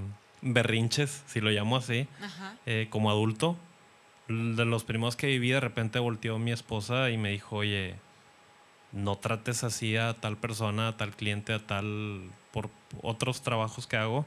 berrinches, 0.45 1.25
si 1.27 1.41
lo 1.41 1.51
llamo 1.51 1.77
así, 1.77 2.07
eh, 2.67 2.87
como 2.91 3.11
adulto. 3.11 3.57
De 4.29 4.65
los 4.65 4.85
primeros 4.85 5.17
que 5.17 5.27
viví, 5.27 5.51
de 5.51 5.61
repente 5.61 5.99
volteó 5.99 6.39
mi 6.39 6.53
esposa 6.53 7.11
y 7.11 7.19
me 7.19 7.31
dijo, 7.31 7.57
oye, 7.57 7.97
no 8.93 9.17
trates 9.17 9.65
así 9.65 9.97
a 9.97 10.15
tal 10.15 10.37
persona, 10.37 10.89
a 10.89 10.97
tal 10.97 11.17
cliente, 11.17 11.53
a 11.53 11.59
tal 11.59 12.23
por 12.53 12.71
otros 13.03 13.43
trabajos 13.43 13.87
que 13.87 13.97
hago. 13.97 14.25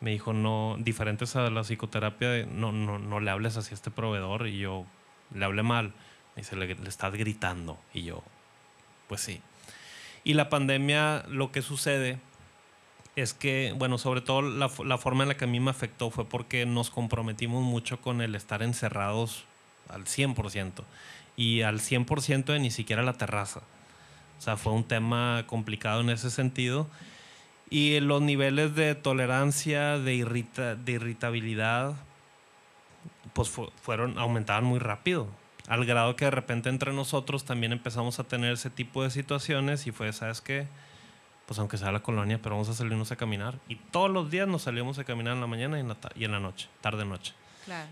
Me 0.00 0.10
dijo, 0.10 0.32
no, 0.32 0.76
diferentes 0.78 1.34
a 1.36 1.48
la 1.50 1.62
psicoterapia, 1.62 2.44
no, 2.46 2.70
no, 2.70 2.98
no 2.98 3.20
le 3.20 3.30
hables 3.30 3.56
así 3.56 3.72
a 3.72 3.74
este 3.74 3.90
proveedor. 3.90 4.46
Y 4.46 4.58
yo 4.58 4.84
le 5.32 5.44
hablé 5.44 5.62
mal. 5.62 5.94
Me 6.36 6.42
dice, 6.42 6.56
le, 6.56 6.70
estás 6.86 7.14
gritando. 7.14 7.78
Y 7.94 8.02
yo, 8.02 8.22
pues 9.08 9.22
sí. 9.22 9.40
Y 10.22 10.34
la 10.34 10.48
pandemia, 10.48 11.24
lo 11.28 11.50
que 11.50 11.62
sucede 11.62 12.18
es 13.16 13.32
que, 13.32 13.74
bueno, 13.76 13.98
sobre 13.98 14.20
todo 14.20 14.42
la, 14.42 14.68
forma 14.68 15.22
en 15.22 15.28
la 15.28 15.36
que 15.36 15.44
a 15.44 15.48
mí 15.48 15.60
me 15.60 15.70
afectó 15.70 16.10
fue 16.10 16.24
porque 16.24 16.66
nos 16.66 16.90
comprometimos 16.90 17.62
mucho 17.62 18.00
con 18.00 18.20
el 18.20 18.34
estar 18.34 18.62
encerrados 18.62 19.44
al 19.88 20.04
100%. 20.04 20.82
Y 21.36 21.62
al 21.62 21.80
100% 21.80 22.44
de 22.44 22.58
ni 22.58 22.70
siquiera 22.70 23.02
la 23.02 23.14
terraza. 23.14 23.60
O 24.38 24.42
sea, 24.42 24.56
fue 24.56 24.72
un 24.72 24.84
tema 24.84 25.44
complicado 25.46 26.00
en 26.00 26.10
ese 26.10 26.30
sentido. 26.30 26.88
Y 27.70 27.98
los 28.00 28.20
niveles 28.20 28.74
de 28.74 28.94
tolerancia, 28.94 29.98
de, 29.98 30.14
irrita, 30.14 30.74
de 30.74 30.92
irritabilidad, 30.92 31.94
pues 33.32 33.50
fueron, 33.82 34.18
aumentaban 34.18 34.64
muy 34.64 34.80
rápido. 34.80 35.28
Al 35.66 35.84
grado 35.86 36.14
que 36.14 36.26
de 36.26 36.30
repente 36.30 36.68
entre 36.68 36.92
nosotros 36.92 37.44
también 37.44 37.72
empezamos 37.72 38.18
a 38.18 38.24
tener 38.24 38.52
ese 38.52 38.70
tipo 38.70 39.02
de 39.02 39.10
situaciones 39.10 39.86
y 39.86 39.92
fue, 39.92 40.12
¿sabes 40.12 40.40
qué? 40.40 40.66
Pues 41.46 41.58
aunque 41.58 41.76
sea 41.76 41.92
la 41.92 42.00
colonia, 42.00 42.40
pero 42.42 42.54
vamos 42.54 42.68
a 42.68 42.74
salirnos 42.74 43.12
a 43.12 43.16
caminar. 43.16 43.58
Y 43.68 43.76
todos 43.76 44.10
los 44.10 44.30
días 44.30 44.48
nos 44.48 44.62
salíamos 44.62 44.98
a 44.98 45.04
caminar 45.04 45.34
en 45.34 45.40
la 45.40 45.46
mañana 45.46 45.76
y 45.76 45.80
en 45.80 45.88
la, 45.88 45.96
y 46.16 46.24
en 46.24 46.32
la 46.32 46.40
noche, 46.40 46.68
tarde-noche. 46.80 47.34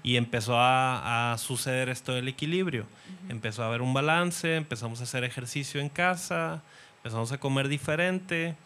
Y 0.03 0.17
empezó 0.17 0.57
a, 0.59 1.35
suceder 1.38 1.88
esto 1.88 2.12
del 2.12 2.29
equilibrio. 2.29 2.87
Empezó 3.29 3.62
a 3.62 3.67
haber 3.67 3.83
un 3.83 3.95
balance, 3.95 4.57
empezamos 4.57 5.01
a 5.01 5.05
hacer 5.05 5.25
ejercicio 5.25 5.81
en 5.81 5.88
casa, 5.88 6.62
empezamos 6.99 7.33
a 7.33 7.38
comer 7.38 7.69
diferente 7.69 8.57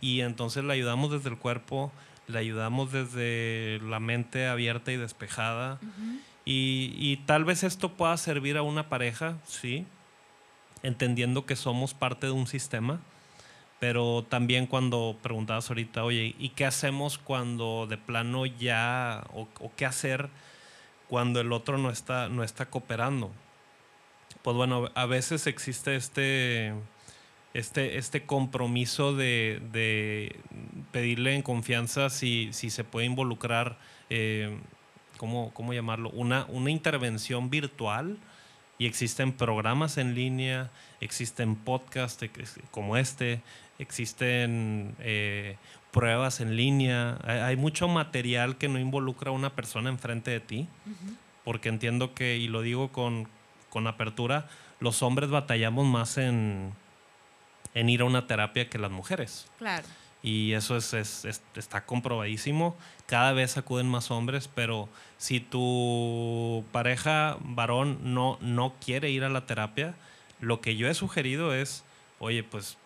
y 0.00 0.20
entonces 0.20 0.64
le 0.64 0.72
ayudamos 0.72 1.10
desde 1.10 1.28
el 1.28 1.38
cuerpo, 1.38 1.92
le 2.26 2.38
ayudamos 2.38 2.92
desde 2.92 3.80
la 3.82 4.00
mente 4.00 4.46
abierta 4.46 4.92
y 4.92 4.96
despejada. 4.96 5.78
y, 6.44 6.94
y, 6.96 7.18
tal 7.26 7.44
vez 7.44 7.62
esto 7.62 7.92
pueda 7.92 8.16
servir 8.16 8.56
a 8.56 8.62
una 8.62 8.88
pareja, 8.88 9.36
sí, 9.44 9.86
entendiendo 10.82 11.44
que 11.46 11.56
somos 11.56 11.94
parte 11.94 12.26
de 12.26 12.32
un 12.32 12.46
sistema. 12.46 13.00
Pero 13.78 14.24
también 14.28 14.66
cuando 14.66 15.16
preguntabas 15.22 15.68
ahorita, 15.68 16.04
oye, 16.04 16.34
¿y 16.38 16.50
qué 16.50 16.64
hacemos 16.64 17.18
cuando 17.18 17.86
de 17.86 17.98
plano 17.98 18.46
ya, 18.46 19.24
o, 19.34 19.48
qué 19.76 19.84
hacer 19.84 20.30
cuando 21.08 21.40
el 21.40 21.52
otro 21.52 21.78
no 21.78 21.90
está, 21.90 22.28
no 22.28 22.42
está 22.42 22.66
cooperando. 22.66 23.30
Pues 24.42 24.56
bueno, 24.56 24.90
a 24.94 25.06
veces 25.06 25.46
existe 25.46 25.96
este, 25.96 26.72
este, 27.54 27.98
este 27.98 28.26
compromiso 28.26 29.14
de, 29.14 30.36
pedirle 30.92 31.34
en 31.34 31.42
confianza 31.42 32.10
si, 32.10 32.48
si 32.52 32.70
se 32.70 32.84
puede 32.84 33.06
involucrar, 33.06 33.78
eh, 34.10 34.56
¿cómo, 35.16 35.72
llamarlo? 35.72 36.10
Una, 36.10 36.46
una 36.48 36.70
intervención 36.70 37.50
virtual 37.50 38.18
y 38.78 38.86
existen 38.86 39.32
programas 39.32 39.98
en 39.98 40.14
línea, 40.14 40.70
existen 41.00 41.56
podcasts 41.56 42.28
como 42.70 42.96
este, 42.96 43.40
existen 43.78 44.94
eh, 45.00 45.56
pruebas 45.90 46.40
en 46.40 46.56
línea. 46.56 47.18
Hay, 47.24 47.56
mucho 47.56 47.88
material 47.88 48.56
que 48.58 48.68
no 48.68 48.78
involucra 48.78 49.30
a 49.30 49.34
una 49.34 49.54
persona 49.54 49.88
enfrente 49.88 50.30
de 50.30 50.40
ti, 50.40 50.68
porque 51.44 51.68
entiendo 51.68 52.14
que, 52.14 52.36
y 52.36 52.48
lo 52.48 52.62
digo 52.62 52.92
con, 52.92 53.28
con 53.70 53.86
apertura, 53.86 54.48
los 54.78 55.02
hombres 55.02 55.30
batallamos 55.30 55.86
más 55.86 56.18
en, 56.18 56.72
en, 57.74 57.88
ir 57.88 58.02
a 58.02 58.04
una 58.04 58.26
terapia 58.26 58.68
que 58.68 58.78
las 58.78 58.90
mujeres. 58.90 59.50
Claro. 59.58 59.86
Y 60.22 60.52
eso 60.52 60.76
es, 60.76 60.92
es, 60.92 61.24
está 61.54 61.84
comprobadísimo. 61.86 62.76
Cada 63.06 63.32
vez 63.32 63.56
acuden 63.56 63.88
más 63.88 64.10
hombres, 64.10 64.48
pero 64.52 64.88
si 65.18 65.40
tu 65.40 66.64
pareja 66.72 67.36
varón 67.40 68.14
no, 68.14 68.38
no 68.40 68.74
quiere 68.84 69.10
ir 69.10 69.22
a 69.24 69.28
la 69.28 69.46
terapia, 69.46 69.94
lo 70.40 70.60
que 70.60 70.76
yo 70.76 70.88
he 70.88 70.94
sugerido 70.94 71.54
es, 71.54 71.84
oye, 72.18 72.42
pues 72.42 72.76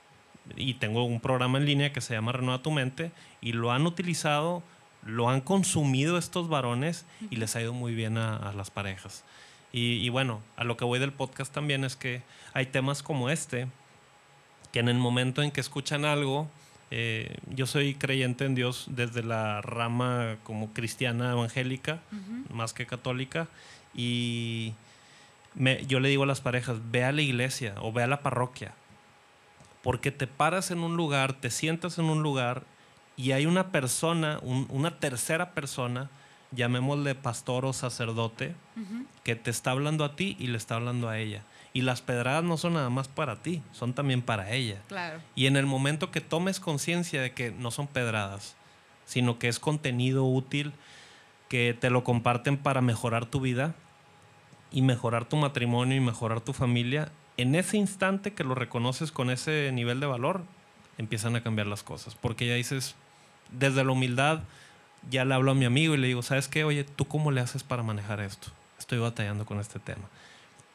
y 0.57 0.75
tengo 0.75 1.05
un 1.05 1.21
programa 1.21 1.59
en 1.59 1.67
línea 1.67 1.93
que 1.93 2.01
se 2.01 2.15
llama 2.15 2.33
Renueva 2.33 2.63
tu 2.63 2.71
mente 2.71 3.13
y 3.41 3.53
lo 3.53 3.73
han 3.73 3.87
utilizado, 3.87 4.63
lo 5.05 5.29
han 5.29 5.41
consumido 5.41 6.19
estos 6.19 6.49
varones 6.49 7.07
y 7.31 7.37
les 7.37 7.57
ha 7.57 7.63
ido 7.63 7.73
muy 7.73 7.95
bien 7.95 8.19
a, 8.19 8.53
las 8.53 8.71
parejas. 8.71 9.25
Y, 9.73 10.09
bueno, 10.09 10.41
a 10.57 10.65
lo 10.65 10.77
que 10.77 10.85
voy 10.85 10.99
del 10.99 11.13
podcast 11.13 11.55
también 11.55 11.85
es 11.85 11.95
que 11.95 12.23
hay 12.55 12.67
temas 12.67 13.05
como 13.05 13.31
este, 13.31 13.69
que 14.73 14.81
en 14.81 14.89
el 14.89 14.99
momento 14.99 15.43
en 15.43 15.53
que 15.53 15.61
escuchan 15.61 16.05
algo, 16.05 16.49
eh, 16.91 17.37
yo 17.49 17.67
soy 17.67 17.95
creyente 17.95 18.45
en 18.45 18.55
Dios 18.55 18.87
desde 18.89 19.23
la 19.23 19.63
rama 19.63 20.39
como 20.43 20.73
cristiana 20.73 21.33
evangélica, 21.33 22.01
más 22.53 22.73
que 22.73 22.87
católica, 22.87 23.49
y 23.95 24.75
yo 25.87 26.01
le 26.01 26.09
digo 26.09 26.25
a 26.25 26.27
las 26.27 26.41
parejas, 26.41 26.79
ve 26.91 27.05
a 27.05 27.13
la 27.13 27.23
iglesia 27.23 27.75
o 27.81 27.93
ve 27.93 28.03
a 28.03 28.09
la 28.09 28.23
parroquia, 28.23 28.75
porque 29.83 30.11
te 30.11 30.27
paras 30.27 30.71
en 30.71 30.81
un 30.81 30.97
lugar, 30.97 31.35
te 31.35 31.51
sientas 31.51 31.99
en 31.99 32.07
un 32.07 32.23
lugar 32.23 32.65
y 33.17 33.33
hay 33.33 33.47
una 33.47 33.71
persona, 33.71 34.41
una 34.43 34.99
tercera 34.99 35.53
persona, 35.53 36.11
llamémosle 36.51 37.15
pastor 37.15 37.67
o 37.67 37.73
sacerdote, 37.73 38.55
que 39.23 39.37
te 39.37 39.51
está 39.51 39.71
hablando 39.71 40.05
a 40.05 40.17
ti 40.17 40.37
y 40.41 40.49
le 40.49 40.57
está 40.57 40.75
hablando 40.75 41.09
a 41.09 41.19
ella. 41.19 41.45
Y 41.73 41.83
las 41.83 42.01
pedradas 42.01 42.43
no 42.43 42.57
son 42.57 42.75
nada 42.75 42.91
más 42.91 43.09
para 43.09 43.43
ti, 43.43 43.63
son 43.73 43.95
también 43.95 44.23
para 44.23 44.51
ella. 44.53 44.81
Claro. 44.89 45.21
Y 45.37 45.47
en 45.47 45.57
el 45.57 45.67
momento 45.67 46.11
que 46.11 46.21
tomes 46.21 46.59
conciencia 46.59 47.23
de 47.23 47.33
que 47.33 47.53
no 47.53 47.71
son 47.71 47.87
pedradas, 47.87 48.57
sino 49.07 49.39
que 49.39 49.49
es 49.49 49.59
contenido 49.59 50.25
útil, 50.25 50.73
que 51.49 51.77
te 51.79 51.91
lo 51.91 52.05
comparten 52.05 52.57
para 52.57 52.81
mejorar 52.81 53.27
tu 53.27 53.41
vida 53.41 53.75
y 54.73 54.83
mejorar 54.83 55.25
tu 55.25 55.37
matrimonio 55.37 55.97
y 55.97 56.01
mejorar 56.01 56.41
tu 56.41 56.53
familia, 56.53 57.11
en 57.37 57.55
ese 57.55 57.77
instante 57.77 58.35
que 58.35 58.45
lo 58.45 58.55
reconoces 58.55 59.13
con 59.13 59.31
ese 59.31 59.71
nivel 59.73 59.99
de 59.99 60.07
valor, 60.07 60.45
empiezan 60.99 61.35
a 61.37 61.43
cambiar 61.43 61.67
las 61.67 61.83
cosas. 61.83 62.15
Porque 62.15 62.47
ya 62.47 62.55
dices, 62.55 62.95
desde 63.51 63.83
la 63.85 63.93
humildad, 63.93 64.41
ya 65.11 65.25
le 65.25 65.35
hablo 65.35 65.53
a 65.53 65.55
mi 65.55 65.65
amigo 65.65 65.95
y 65.95 65.99
le 65.99 66.07
digo, 66.07 66.23
¿sabes 66.23 66.49
qué? 66.49 66.65
Oye, 66.65 66.85
¿tú 66.85 67.07
cómo 67.07 67.31
le 67.31 67.41
haces 67.41 67.63
para 67.63 67.83
manejar 67.83 68.21
esto? 68.21 68.49
Estoy 68.79 68.99
batallando 68.99 69.47
con 69.47 69.59
este 69.59 69.79
tema. 69.79 70.09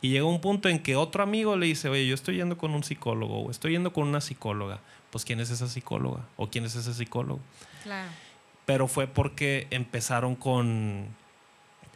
Y 0.05 0.09
llega 0.09 0.25
un 0.25 0.39
punto 0.39 0.69
en 0.69 0.77
que 0.77 0.95
otro 0.95 1.23
amigo 1.23 1.57
le 1.57 1.65
dice, 1.65 1.89
oye, 1.89 2.05
yo 2.05 2.13
estoy 2.13 2.35
yendo 2.35 2.59
con 2.59 2.75
un 2.75 2.83
psicólogo 2.83 3.39
o 3.39 3.49
estoy 3.49 3.71
yendo 3.71 3.91
con 3.91 4.07
una 4.07 4.21
psicóloga. 4.21 4.79
Pues 5.09 5.25
¿quién 5.25 5.39
es 5.39 5.49
esa 5.49 5.67
psicóloga? 5.67 6.27
¿O 6.37 6.47
quién 6.47 6.63
es 6.63 6.75
ese 6.75 6.93
psicólogo? 6.93 7.39
Claro. 7.81 8.11
Pero 8.67 8.87
fue 8.87 9.07
porque 9.07 9.65
empezaron 9.71 10.35
con, 10.35 11.07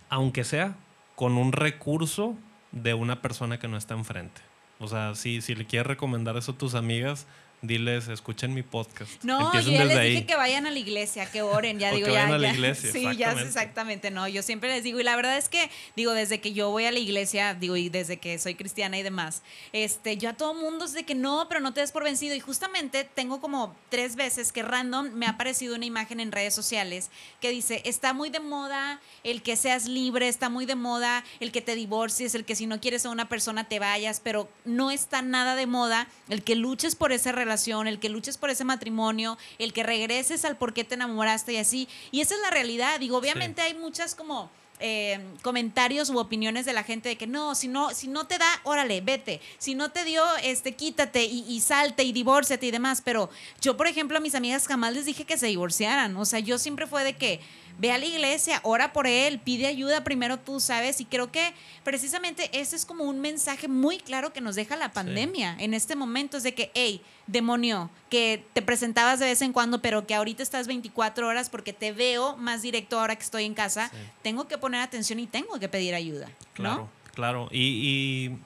aunque 0.10 0.44
sea, 0.44 0.76
con 1.16 1.38
un 1.38 1.52
recurso 1.52 2.36
de 2.72 2.96
una 2.96 3.22
persona 3.22 3.60
que 3.60 3.68
no 3.68 3.78
está 3.78 3.94
enfrente. 3.94 4.42
O 4.80 4.88
sea, 4.88 5.14
si, 5.14 5.42
si 5.42 5.54
le 5.54 5.68
quieres 5.68 5.86
recomendar 5.86 6.36
eso 6.36 6.54
a 6.54 6.58
tus 6.58 6.74
amigas, 6.74 7.28
diles, 7.62 8.08
escuchen 8.08 8.54
mi 8.54 8.64
podcast. 8.64 9.24
No, 9.24 9.54
yo 9.54 9.72
ya 9.72 9.84
les 9.84 10.02
dije 10.02 10.26
que 10.26 10.36
vayan 10.36 10.66
a 10.66 10.72
la 10.72 10.80
iglesia, 10.80 11.30
que 11.30 11.42
oren, 11.42 11.78
ya 11.80 11.92
digo, 11.92 12.08
que 12.08 12.14
ya. 12.14 12.24
Vayan 12.24 12.36
a 12.36 12.38
la 12.38 12.48
ya. 12.50 12.54
iglesia, 12.54 12.92
sí, 12.94 13.06
ya 13.18 13.32
exactamente, 13.34 14.12
no, 14.12 14.28
yo 14.28 14.42
siempre 14.44 14.70
les 14.70 14.84
digo, 14.84 15.00
y 15.00 15.04
la 15.04 15.16
verdad 15.16 15.38
es 15.38 15.50
que, 15.50 15.70
digo, 15.96 16.14
desde 16.14 16.40
que 16.40 16.54
yo 16.54 16.70
voy 16.70 16.86
a 16.86 16.92
la 16.92 17.00
iglesia, 17.00 17.54
digo, 17.54 17.76
y 17.76 17.90
desde 17.90 18.18
que 18.18 18.40
soy 18.40 18.56
cristiana 18.56 18.98
y 18.98 19.04
demás, 19.04 19.42
este, 19.74 20.18
yo 20.18 20.30
a 20.30 20.34
todo 20.34 20.54
mundo 20.54 20.86
es 20.86 20.94
de 20.94 21.04
que 21.04 21.16
no, 21.16 21.48
pero 21.50 21.60
no 21.60 21.74
te 21.74 21.82
des 21.82 21.92
por 21.92 22.04
vencido, 22.04 22.34
y 22.34 22.40
justamente 22.40 23.04
tengo 23.04 23.42
como 23.42 23.76
tres 23.90 24.16
veces 24.16 24.54
que 24.54 24.64
random 24.64 25.12
me 25.14 25.26
ha 25.26 25.32
aparecido 25.32 25.76
una 25.76 25.86
imagen 25.86 26.20
en 26.20 26.32
redes 26.32 26.54
sociales 26.54 27.10
que 27.42 27.50
dice, 27.50 27.82
está 27.84 28.14
muy 28.14 28.30
de 28.30 28.40
moda 28.40 29.02
el 29.24 29.42
que 29.42 29.56
seas 29.56 29.86
libre, 29.86 30.28
está 30.30 30.50
muy 30.50 30.66
de 30.66 30.76
moda 30.76 31.26
el 31.42 31.52
que 31.52 31.62
te 31.62 31.76
divorcies, 31.76 32.36
el 32.36 32.46
que 32.46 32.56
si 32.56 32.68
no 32.68 32.80
quieres 32.80 33.06
a 33.06 33.10
una 33.10 33.28
persona 33.28 33.68
te 33.68 33.80
vayas, 33.80 34.22
pero 34.24 34.50
no 34.64 34.92
está 34.92 35.22
nada 35.22 35.56
de 35.56 35.68
moda 35.68 36.08
el 36.30 36.44
que 36.44 36.56
luches 36.56 36.96
por 36.96 37.12
esa 37.12 37.32
relación 37.32 37.49
el 37.52 38.00
que 38.00 38.10
luches 38.10 38.38
por 38.38 38.50
ese 38.50 38.64
matrimonio, 38.64 39.38
el 39.58 39.74
que 39.74 39.84
regreses 39.84 40.46
al 40.46 40.58
por 40.58 40.74
qué 40.74 40.84
te 40.84 40.96
enamoraste 40.96 41.54
y 41.54 41.58
así. 41.58 41.88
Y 42.12 42.22
esa 42.22 42.36
es 42.36 42.42
la 42.42 42.50
realidad. 42.50 43.00
Digo, 43.00 43.18
obviamente 43.18 43.62
hay 43.62 43.74
muchas 43.74 44.16
como... 44.16 44.50
Eh, 44.82 45.20
comentarios 45.42 46.10
u 46.10 46.18
opiniones 46.20 46.66
de 46.66 46.72
la 46.72 46.86
gente 46.86 47.10
de 47.10 47.18
que 47.18 47.28
no, 47.28 47.54
si 47.54 47.68
no, 47.68 47.90
si 47.90 48.08
no 48.08 48.28
te 48.28 48.38
da, 48.38 48.48
órale, 48.64 49.02
vete. 49.02 49.42
Si 49.58 49.76
no 49.76 49.92
te 49.92 50.06
dio, 50.06 50.24
este, 50.42 50.74
quítate 50.74 51.26
y, 51.26 51.44
y 51.50 51.60
salte 51.60 52.04
y 52.04 52.14
divórciate 52.14 52.66
y 52.66 52.72
demás. 52.72 53.02
Pero 53.04 53.30
yo, 53.60 53.76
por 53.76 53.88
ejemplo, 53.88 54.18
a 54.18 54.22
mis 54.22 54.36
amigas 54.36 54.68
jamás 54.68 54.94
les 54.94 55.04
dije 55.04 55.26
que 55.26 55.38
se 55.38 55.48
divorciaran. 55.48 56.16
O 56.16 56.24
sea, 56.24 56.40
yo 56.40 56.58
siempre 56.58 56.88
fue 56.88 57.04
de 57.04 57.18
que 57.18 57.42
ve 57.80 57.92
a 57.94 57.98
la 57.98 58.06
iglesia, 58.06 58.60
ora 58.64 58.94
por 58.94 59.08
él, 59.08 59.40
pide 59.40 59.66
ayuda 59.66 60.04
primero 60.04 60.38
tú, 60.38 60.60
¿sabes? 60.60 61.00
Y 61.00 61.06
creo 61.06 61.32
que 61.32 61.54
precisamente 61.84 62.50
ese 62.60 62.76
es 62.76 62.86
como 62.86 63.06
un 63.06 63.22
mensaje 63.22 63.68
muy 63.68 63.98
claro 63.98 64.34
que 64.34 64.42
nos 64.42 64.56
deja 64.56 64.76
la 64.76 64.92
pandemia 64.92 65.56
en 65.60 65.74
este 65.74 65.96
momento, 65.96 66.38
es 66.38 66.44
de 66.44 66.54
que, 66.54 66.72
hey, 66.74 67.02
demonio, 67.26 67.90
que 68.10 68.44
te 68.54 68.62
presentabas 68.62 69.20
de 69.20 69.28
vez 69.28 69.42
en 69.42 69.54
cuando, 69.54 69.82
pero 69.82 70.06
que 70.06 70.14
ahorita 70.14 70.44
estás 70.44 70.68
24 70.68 71.28
horas 71.28 71.50
porque 71.50 71.72
te 71.72 71.94
veo 71.94 72.36
más 72.36 72.62
directo 72.62 73.00
ahora 73.00 73.16
que 73.16 73.24
estoy 73.24 73.46
en 73.46 73.54
casa, 73.54 73.92
tengo 74.22 74.48
que 74.48 74.58
poner 74.58 74.82
atención 74.82 75.20
y 75.20 75.28
tengo 75.28 75.58
que 75.58 75.70
pedir 75.70 75.96
ayuda. 75.96 76.28
Claro, 76.54 76.90
claro. 77.14 77.48
Y, 77.50 77.62
y 77.62 78.40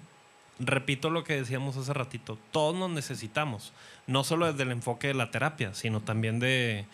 repito 0.59 1.09
lo 1.09 1.23
que 1.23 1.33
decíamos 1.33 1.75
hace 1.75 1.91
ratito, 1.93 2.37
todos 2.51 2.75
nos 2.75 2.91
necesitamos, 2.91 3.73
no 4.05 4.23
solo 4.23 4.45
desde 4.45 4.61
el 4.61 4.71
enfoque 4.71 5.07
de 5.07 5.15
la 5.15 5.31
terapia, 5.31 5.73
sino 5.73 6.01
también 6.01 6.39
de 6.39 6.85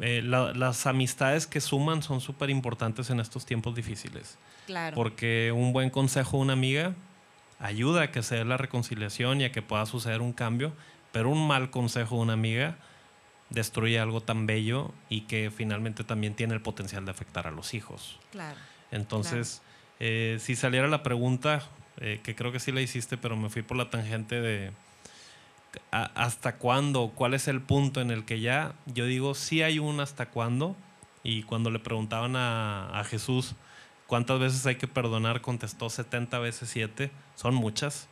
eh, 0.00 0.22
las 0.22 0.86
amistades 0.86 1.46
que 1.46 1.60
suman 1.60 2.02
son 2.02 2.20
súper 2.20 2.50
importantes 2.50 3.10
en 3.10 3.20
estos 3.20 3.44
tiempos 3.44 3.74
difíciles. 3.74 4.38
Claro. 4.66 4.94
Porque 4.94 5.52
un 5.54 5.72
buen 5.72 5.90
consejo 5.90 6.36
de 6.36 6.42
una 6.44 6.52
amiga 6.52 6.94
ayuda 7.58 8.02
a 8.02 8.10
que 8.12 8.22
se 8.22 8.36
dé 8.36 8.44
la 8.44 8.56
reconciliación 8.56 9.40
y 9.40 9.44
a 9.44 9.52
que 9.52 9.62
pueda 9.62 9.84
suceder 9.86 10.20
un 10.20 10.32
cambio, 10.32 10.72
pero 11.12 11.28
un 11.28 11.46
mal 11.46 11.70
consejo 11.70 12.16
de 12.16 12.22
una 12.22 12.32
amiga 12.34 12.76
destruye 13.50 13.98
algo 13.98 14.20
tan 14.20 14.46
bello 14.46 14.92
y 15.08 15.22
que 15.22 15.50
finalmente 15.50 16.04
también 16.04 16.34
tiene 16.34 16.54
el 16.54 16.60
potencial 16.60 17.04
de 17.04 17.10
afectar 17.10 17.48
a 17.48 17.50
los 17.50 17.74
hijos. 17.74 18.18
Claro. 18.30 18.56
Entonces, 18.92 19.62
Eh, 20.02 20.38
si 20.40 20.56
saliera 20.56 20.88
la 20.88 21.02
pregunta, 21.02 21.62
eh, 21.98 22.20
que 22.22 22.34
creo 22.34 22.52
que 22.52 22.58
sí 22.58 22.72
la 22.72 22.80
hiciste, 22.80 23.18
pero 23.18 23.36
me 23.36 23.50
fui 23.50 23.60
por 23.60 23.76
la 23.76 23.90
tangente 23.90 24.40
de 24.40 24.72
hasta 25.90 26.56
cuándo, 26.56 27.12
cuál 27.14 27.34
es 27.34 27.48
el 27.48 27.60
punto 27.60 28.00
en 28.00 28.10
el 28.10 28.24
que 28.24 28.40
ya, 28.40 28.74
yo 28.86 29.06
digo, 29.06 29.34
sí 29.34 29.62
hay 29.62 29.78
un 29.78 30.00
hasta 30.00 30.30
cuándo, 30.30 30.76
y 31.22 31.42
cuando 31.42 31.70
le 31.70 31.78
preguntaban 31.78 32.34
a, 32.36 33.02
Jesús 33.08 33.54
cuántas 34.06 34.40
veces 34.40 34.66
hay 34.66 34.76
que 34.76 34.88
perdonar, 34.88 35.40
contestó 35.40 35.90
70 35.90 36.38
veces 36.38 36.68
7, 36.70 37.10
son 37.34 37.54
muchas, 37.54 38.08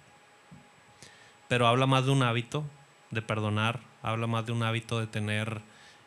pero 1.48 1.66
habla 1.66 1.86
más 1.86 2.04
de 2.04 2.12
un 2.12 2.22
hábito 2.22 2.64
de 3.10 3.22
perdonar, 3.22 3.80
habla 4.02 4.26
más 4.26 4.46
de 4.46 4.52
un 4.52 4.62
hábito 4.62 5.00
de 5.00 5.06
tener 5.06 5.62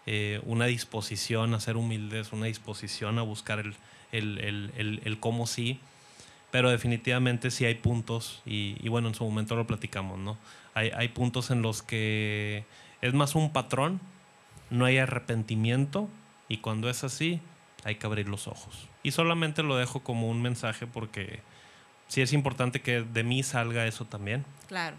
eh, 0.06 0.42
una 0.46 0.66
disposición 0.66 1.54
a 1.54 1.60
ser 1.60 1.78
humildes, 1.78 2.32
una 2.32 2.46
disposición 2.46 3.20
a 3.20 3.24
buscar 3.24 3.60
el, 3.60 3.76
el, 4.12 4.40
el, 4.40 5.02
el, 5.04 5.20
cómo 5.20 5.48
sí, 5.48 5.80
pero 6.52 6.70
definitivamente 6.70 7.50
sí 7.50 7.66
hay 7.66 7.76
puntos, 7.76 8.42
y, 8.46 8.88
bueno, 8.90 9.08
en 9.08 9.16
su 9.16 9.24
momento 9.24 9.56
lo 9.56 9.66
platicamos, 9.66 10.20
¿no? 10.20 10.38
Hay, 10.74 10.92
hay 10.96 11.10
puntos 11.10 11.52
en 11.52 11.62
los 11.62 11.82
que 11.82 12.66
es 13.02 13.14
más 13.14 13.36
un 13.36 13.52
patrón, 13.52 14.00
no 14.70 14.86
hay 14.86 14.98
arrepentimiento, 14.98 16.10
y 16.52 16.58
cuando 16.58 16.90
es 16.90 17.06
así, 17.06 17.40
hay 17.86 17.96
que 17.96 18.06
abrir 18.06 18.28
los 18.28 18.48
ojos. 18.48 18.90
Y 19.04 19.12
solamente 19.12 19.64
lo 19.64 19.78
dejo 19.78 20.02
como 20.02 20.30
un 20.30 20.42
mensaje 20.42 20.86
porque 20.86 21.40
sí 22.08 22.22
es 22.22 22.34
importante 22.34 22.82
que 22.82 23.02
de 23.02 23.24
mí 23.24 23.42
salga 23.42 23.88
eso 23.88 24.04
también. 24.04 24.46
Claro. 24.68 24.98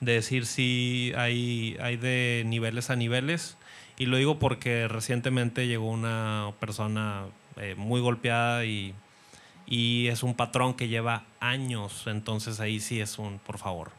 De 0.00 0.12
decir 0.12 0.46
si 0.46 1.12
hay, 1.16 1.76
hay 1.80 1.96
de 1.96 2.44
niveles 2.46 2.90
a 2.90 2.96
niveles. 2.96 3.56
Y 3.98 4.06
lo 4.06 4.18
digo 4.18 4.38
porque 4.38 4.86
recientemente 4.86 5.66
llegó 5.66 5.90
una 5.90 6.52
persona 6.60 7.24
eh, 7.56 7.74
muy 7.76 8.00
golpeada 8.00 8.64
y, 8.64 8.94
y 9.66 10.06
es 10.06 10.22
un 10.22 10.34
patrón 10.34 10.74
que 10.74 10.86
lleva 10.86 11.24
años. 11.40 12.04
Entonces 12.06 12.60
ahí 12.60 12.78
sí 12.78 13.00
es 13.00 13.18
un, 13.18 13.40
por 13.40 13.58
favor. 13.58 13.90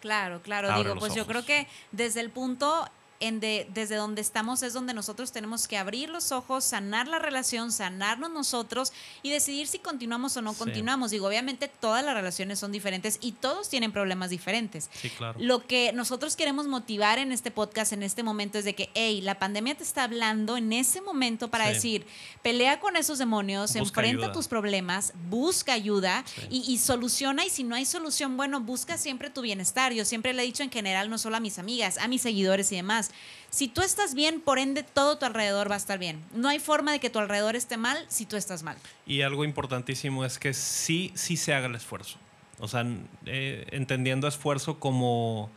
Claro, 0.00 0.40
claro. 0.42 0.74
Digo, 0.76 0.94
pues 0.94 1.12
ojos. 1.12 1.16
yo 1.16 1.26
creo 1.26 1.44
que 1.44 1.66
desde 1.92 2.20
el 2.20 2.30
punto 2.30 2.88
en 3.20 3.40
de, 3.40 3.66
desde 3.72 3.96
donde 3.96 4.20
estamos 4.20 4.62
es 4.62 4.72
donde 4.72 4.94
nosotros 4.94 5.32
tenemos 5.32 5.66
que 5.68 5.78
abrir 5.78 6.08
los 6.08 6.32
ojos, 6.32 6.64
sanar 6.64 7.08
la 7.08 7.18
relación, 7.18 7.72
sanarnos 7.72 8.30
nosotros 8.30 8.92
y 9.22 9.30
decidir 9.30 9.66
si 9.66 9.78
continuamos 9.78 10.36
o 10.36 10.42
no 10.42 10.52
continuamos. 10.54 11.10
Digo, 11.10 11.26
obviamente 11.26 11.68
todas 11.68 12.04
las 12.04 12.14
relaciones 12.14 12.58
son 12.58 12.72
diferentes 12.72 13.18
y 13.20 13.32
todos 13.32 13.68
tienen 13.68 13.92
problemas 13.92 14.30
diferentes. 14.30 14.90
Sí, 14.92 15.10
claro. 15.10 15.38
Lo 15.40 15.66
que 15.66 15.92
nosotros 15.92 16.36
queremos 16.36 16.66
motivar 16.66 17.18
en 17.18 17.32
este 17.32 17.50
podcast, 17.50 17.92
en 17.92 18.02
este 18.02 18.22
momento, 18.22 18.58
es 18.58 18.64
de 18.64 18.74
que, 18.74 18.90
hey, 18.94 19.20
la 19.20 19.38
pandemia 19.38 19.74
te 19.74 19.82
está 19.82 20.04
hablando 20.04 20.56
en 20.56 20.72
ese 20.72 21.00
momento 21.00 21.48
para 21.48 21.68
sí. 21.68 21.74
decir, 21.74 22.06
pelea 22.42 22.80
con 22.80 22.96
esos 22.96 23.18
demonios, 23.18 23.72
busca 23.74 24.00
enfrenta 24.00 24.24
ayuda. 24.26 24.32
tus 24.32 24.48
problemas, 24.48 25.12
busca 25.28 25.72
ayuda 25.72 26.24
y 26.50 26.78
soluciona. 26.78 27.44
Y 27.46 27.50
si 27.50 27.64
no 27.64 27.74
hay 27.74 27.86
solución, 27.86 28.36
bueno, 28.36 28.60
busca 28.60 28.98
siempre 28.98 29.30
tu 29.30 29.40
bienestar. 29.40 29.92
Yo 29.92 30.04
siempre 30.04 30.32
le 30.32 30.42
he 30.42 30.46
dicho 30.46 30.62
en 30.62 30.70
general, 30.70 31.08
no 31.08 31.18
solo 31.18 31.36
a 31.36 31.40
mis 31.40 31.58
amigas, 31.58 31.98
a 31.98 32.08
mis 32.08 32.22
seguidores 32.22 32.70
y 32.72 32.76
demás 32.76 33.05
si 33.50 33.68
tú 33.68 33.82
estás 33.82 34.14
bien, 34.14 34.40
por 34.40 34.58
ende 34.58 34.82
todo 34.82 35.16
tu 35.18 35.24
alrededor 35.24 35.70
va 35.70 35.74
a 35.74 35.78
estar 35.78 35.98
bien. 35.98 36.22
No 36.34 36.48
hay 36.48 36.58
forma 36.58 36.92
de 36.92 37.00
que 37.00 37.08
tu 37.10 37.18
alrededor 37.18 37.56
esté 37.56 37.76
mal 37.76 38.04
si 38.08 38.26
tú 38.26 38.36
estás 38.36 38.62
mal. 38.62 38.76
Y 39.06 39.22
algo 39.22 39.44
importantísimo 39.44 40.24
es 40.24 40.38
que 40.38 40.52
sí, 40.52 41.10
sí 41.14 41.36
se 41.36 41.54
haga 41.54 41.66
el 41.66 41.74
esfuerzo. 41.74 42.18
O 42.58 42.68
sea, 42.68 42.84
eh, 43.26 43.66
entendiendo 43.70 44.28
esfuerzo 44.28 44.78
como 44.78 45.50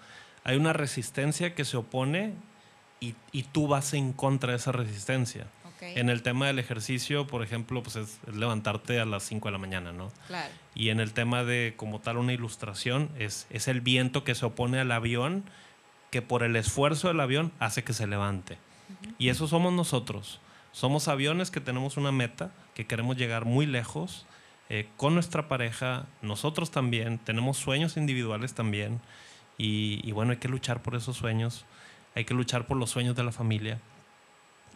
hay 0.43 0.57
una 0.57 0.73
resistencia 0.73 1.55
que 1.55 1.65
se 1.65 1.77
opone 1.77 2.33
y, 2.99 3.15
y, 3.31 3.43
tú 3.43 3.67
vas 3.67 3.93
en 3.93 4.13
contra 4.13 4.51
de 4.51 4.57
esa 4.57 4.71
resistencia. 4.71 5.47
Okay. 5.75 5.97
En 5.97 6.09
el 6.09 6.23
tema 6.23 6.47
del 6.47 6.59
ejercicio, 6.59 7.27
por 7.27 7.43
ejemplo, 7.43 7.81
pues 7.81 7.95
es, 7.95 8.19
es 8.27 8.35
levantarte 8.35 8.99
a 8.99 9.05
las 9.05 9.23
5 9.23 9.47
de 9.47 9.51
la 9.53 9.57
mañana, 9.57 9.93
¿no? 9.93 10.11
Claro. 10.27 10.49
Y 10.75 10.89
en 10.89 10.99
el 10.99 11.13
tema 11.13 11.45
de 11.45 11.73
como 11.77 11.99
tal 11.99 12.17
una 12.17 12.33
ilustración, 12.33 13.09
es, 13.17 13.47
es 13.49 13.69
el 13.69 13.79
viento 13.79 14.25
que 14.25 14.35
se 14.35 14.45
opone 14.45 14.79
al 14.79 14.91
avión 14.91 15.45
que 16.09 16.21
por 16.21 16.43
el 16.43 16.55
esfuerzo 16.55 17.07
del 17.07 17.19
avión 17.19 17.51
hace 17.59 17.83
que 17.83 17.93
se 17.93 18.07
levante. 18.07 18.53
Uh 18.53 19.05
-huh. 19.05 19.15
Y 19.19 19.29
eso 19.29 19.47
somos 19.47 19.73
nosotros. 19.73 20.39
Somos 20.71 21.07
aviones 21.07 21.51
que 21.51 21.61
tenemos 21.61 21.97
una 21.97 22.11
meta, 22.11 22.51
que 22.73 22.85
queremos 22.85 23.17
llegar 23.17 23.45
muy 23.45 23.65
lejos 23.65 24.25
eh, 24.71 24.87
con 24.97 25.15
nuestra 25.15 25.47
pareja, 25.47 26.05
nosotros 26.21 26.69
también, 26.69 27.17
tenemos 27.17 27.57
sueños 27.57 27.97
individuales 27.97 28.53
también. 28.53 29.01
Y, 29.57 29.99
y, 30.03 30.11
bueno, 30.11 30.31
hay 30.31 30.37
que 30.37 30.47
luchar 30.47 30.81
por 30.83 30.95
esos 30.95 31.17
sueños, 31.17 31.65
hay 32.15 32.23
que 32.23 32.35
luchar 32.35 32.67
por 32.67 32.77
los 32.77 32.91
sueños 32.91 33.15
de 33.15 33.23
la 33.23 33.31
familia. 33.31 33.79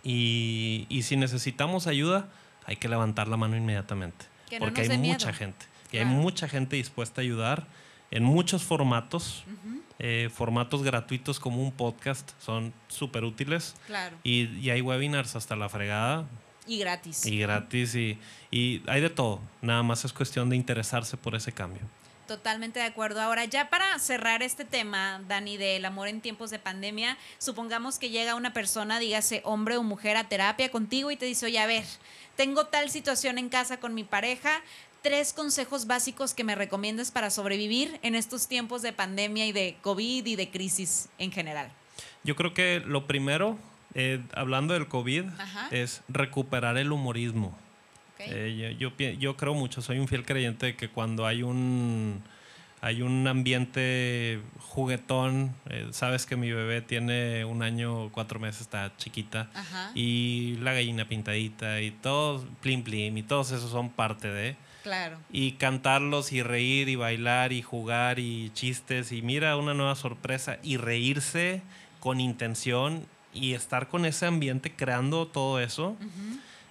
Y, 0.03 0.87
y 0.89 1.03
si 1.03 1.15
necesitamos 1.15 1.85
ayuda, 1.85 2.27
hay 2.65 2.77
que 2.77 2.89
levantar 2.89 3.27
la 3.27 3.37
mano 3.37 3.55
inmediatamente. 3.55 4.25
Que 4.49 4.59
no 4.59 4.65
porque 4.65 4.81
hay 4.81 4.97
mucha 4.97 5.31
gente. 5.31 5.65
Y 5.87 5.97
claro. 5.97 6.09
hay 6.09 6.15
mucha 6.15 6.49
gente 6.49 6.75
dispuesta 6.75 7.21
a 7.21 7.23
ayudar 7.23 7.67
en 8.13 8.23
muchos 8.23 8.63
formatos. 8.63 9.43
Uh 9.47 9.51
-huh. 9.51 9.81
eh, 9.99 10.29
formatos 10.33 10.83
gratuitos 10.83 11.39
como 11.39 11.61
un 11.61 11.71
podcast 11.71 12.31
son 12.39 12.73
súper 12.87 13.23
útiles. 13.23 13.75
Claro. 13.87 14.17
Y, 14.23 14.49
y, 14.59 14.69
hay 14.69 14.81
webinars 14.81 15.35
hasta 15.35 15.55
la 15.55 15.67
fregada. 15.67 16.25
Y 16.67 16.77
gratis. 16.77 17.25
Y 17.25 17.39
gratis. 17.39 17.95
Y, 17.95 18.19
y 18.51 18.83
hay 18.87 19.01
de 19.01 19.09
todo. 19.09 19.41
Nada 19.61 19.81
más 19.81 20.05
es 20.05 20.13
cuestión 20.13 20.49
de 20.49 20.55
interesarse 20.55 21.17
por 21.17 21.35
ese 21.35 21.51
cambio. 21.51 21.81
Totalmente 22.27 22.79
de 22.79 22.85
acuerdo. 22.85 23.19
Ahora, 23.21 23.45
ya 23.45 23.69
para 23.69 23.99
cerrar 23.99 24.43
este 24.43 24.63
tema, 24.63 25.21
Dani, 25.27 25.57
del 25.57 25.83
amor 25.83 26.07
en 26.07 26.21
tiempos 26.21 26.51
de 26.51 26.59
pandemia, 26.59 27.17
supongamos 27.37 27.99
que 27.99 28.11
llega 28.11 28.35
una 28.35 28.53
persona, 28.53 28.99
dígase 28.99 29.41
hombre 29.43 29.75
o 29.75 29.83
mujer, 29.83 30.15
a 30.15 30.29
terapia 30.29 30.71
contigo 30.71 31.11
y 31.11 31.17
te 31.17 31.25
dice, 31.25 31.47
oye, 31.47 31.59
a 31.59 31.65
ver, 31.65 31.83
tengo 32.37 32.67
tal 32.67 32.89
situación 32.89 33.37
en 33.37 33.49
casa 33.49 33.77
con 33.79 33.93
mi 33.93 34.05
pareja, 34.05 34.61
tres 35.03 35.33
consejos 35.33 35.85
básicos 35.85 36.33
que 36.33 36.43
me 36.43 36.55
recomiendas 36.55 37.11
para 37.11 37.29
sobrevivir 37.29 37.99
en 38.01 38.15
estos 38.15 38.47
tiempos 38.47 38.81
de 38.81 38.93
pandemia 38.93 39.45
y 39.45 39.51
de 39.51 39.75
COVID 39.81 40.25
y 40.25 40.35
de 40.35 40.49
crisis 40.49 41.09
en 41.19 41.31
general. 41.31 41.69
Yo 42.23 42.35
creo 42.35 42.53
que 42.53 42.81
lo 42.83 43.05
primero, 43.05 43.59
eh, 43.93 44.21
hablando 44.33 44.73
del 44.73 44.87
COVID, 44.87 45.25
es 45.71 46.01
recuperar 46.07 46.77
el 46.77 46.91
humorismo. 46.91 47.55
Eh, 48.19 48.77
yo, 48.79 48.91
yo, 48.97 49.35
creo 49.35 49.53
mucho, 49.53 49.81
soy 49.81 49.99
un 49.99 50.07
fiel 50.07 50.25
creyente 50.25 50.67
de 50.67 50.75
que 50.77 50.87
cuando 50.87 51.27
hay 51.27 51.43
un, 51.43 52.23
hay 52.79 53.01
un 53.01 53.27
ambiente 53.27 54.39
juguetón, 54.59 55.53
eh, 55.69 55.89
sabes 55.91 56.25
que 56.25 56.37
mi 56.37 56.49
bebé 56.49 56.81
tiene 56.81 57.43
un 57.43 57.61
año, 57.61 58.09
cuatro 58.13 58.39
meses, 58.39 58.61
está 58.61 58.95
chiquita, 58.95 59.49
y 59.93 60.55
la 60.61 60.71
gallina 60.71 61.05
pintadita 61.09 61.81
y 61.81 61.91
todo, 61.91 62.45
plim 62.61 62.83
plim, 62.83 63.17
y 63.17 63.23
todos 63.23 63.51
esos 63.51 63.69
son 63.69 63.89
parte 63.89 64.29
de... 64.29 64.55
Claro. 64.83 65.17
Y 65.31 65.53
cantarlos 65.53 66.33
y 66.33 66.43
reír 66.43 66.89
y 66.89 66.95
bailar 66.95 67.53
y 67.53 67.61
jugar 67.61 68.19
y 68.19 68.51
chistes 68.53 69.13
y 69.13 69.21
mira 69.21 69.55
una 69.55 69.73
nueva 69.73 69.95
sorpresa 69.95 70.59
y 70.61 70.75
reírse 70.77 71.61
con 72.01 72.19
intención 72.19 73.07
y 73.33 73.53
estar 73.53 73.87
con 73.87 74.05
ese 74.05 74.25
ambiente 74.25 74.75
creando 74.75 75.25
todo 75.27 75.61
eso. 75.61 75.95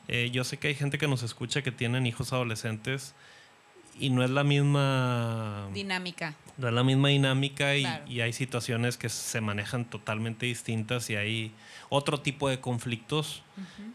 Eh, 0.09 0.31
yo 0.31 0.45
sé 0.45 0.59
que 0.59 0.69
hay 0.69 0.75
gente 0.75 0.99
que 0.99 1.09
nos 1.09 1.23
escucha 1.23 1.63
que 1.63 1.73
tienen 1.73 2.07
hijos 2.07 2.35
adolescentes 2.35 3.15
y 3.99 4.11
no 4.11 4.23
es 4.23 4.31
la 4.31 4.45
misma 4.45 5.69
dinámica. 5.73 6.35
No 6.59 6.69
es 6.69 6.75
la 6.75 6.85
misma 6.85 7.09
dinámica 7.09 7.77
y, 7.77 8.21
hay 8.21 8.33
situaciones 8.35 8.99
que 8.99 9.09
se 9.09 9.41
manejan 9.41 9.87
totalmente 9.87 10.45
distintas 10.45 11.09
y 11.09 11.17
hay 11.17 11.53
otro 11.89 12.21
tipo 12.21 12.51
de 12.51 12.61
conflictos, 12.61 13.43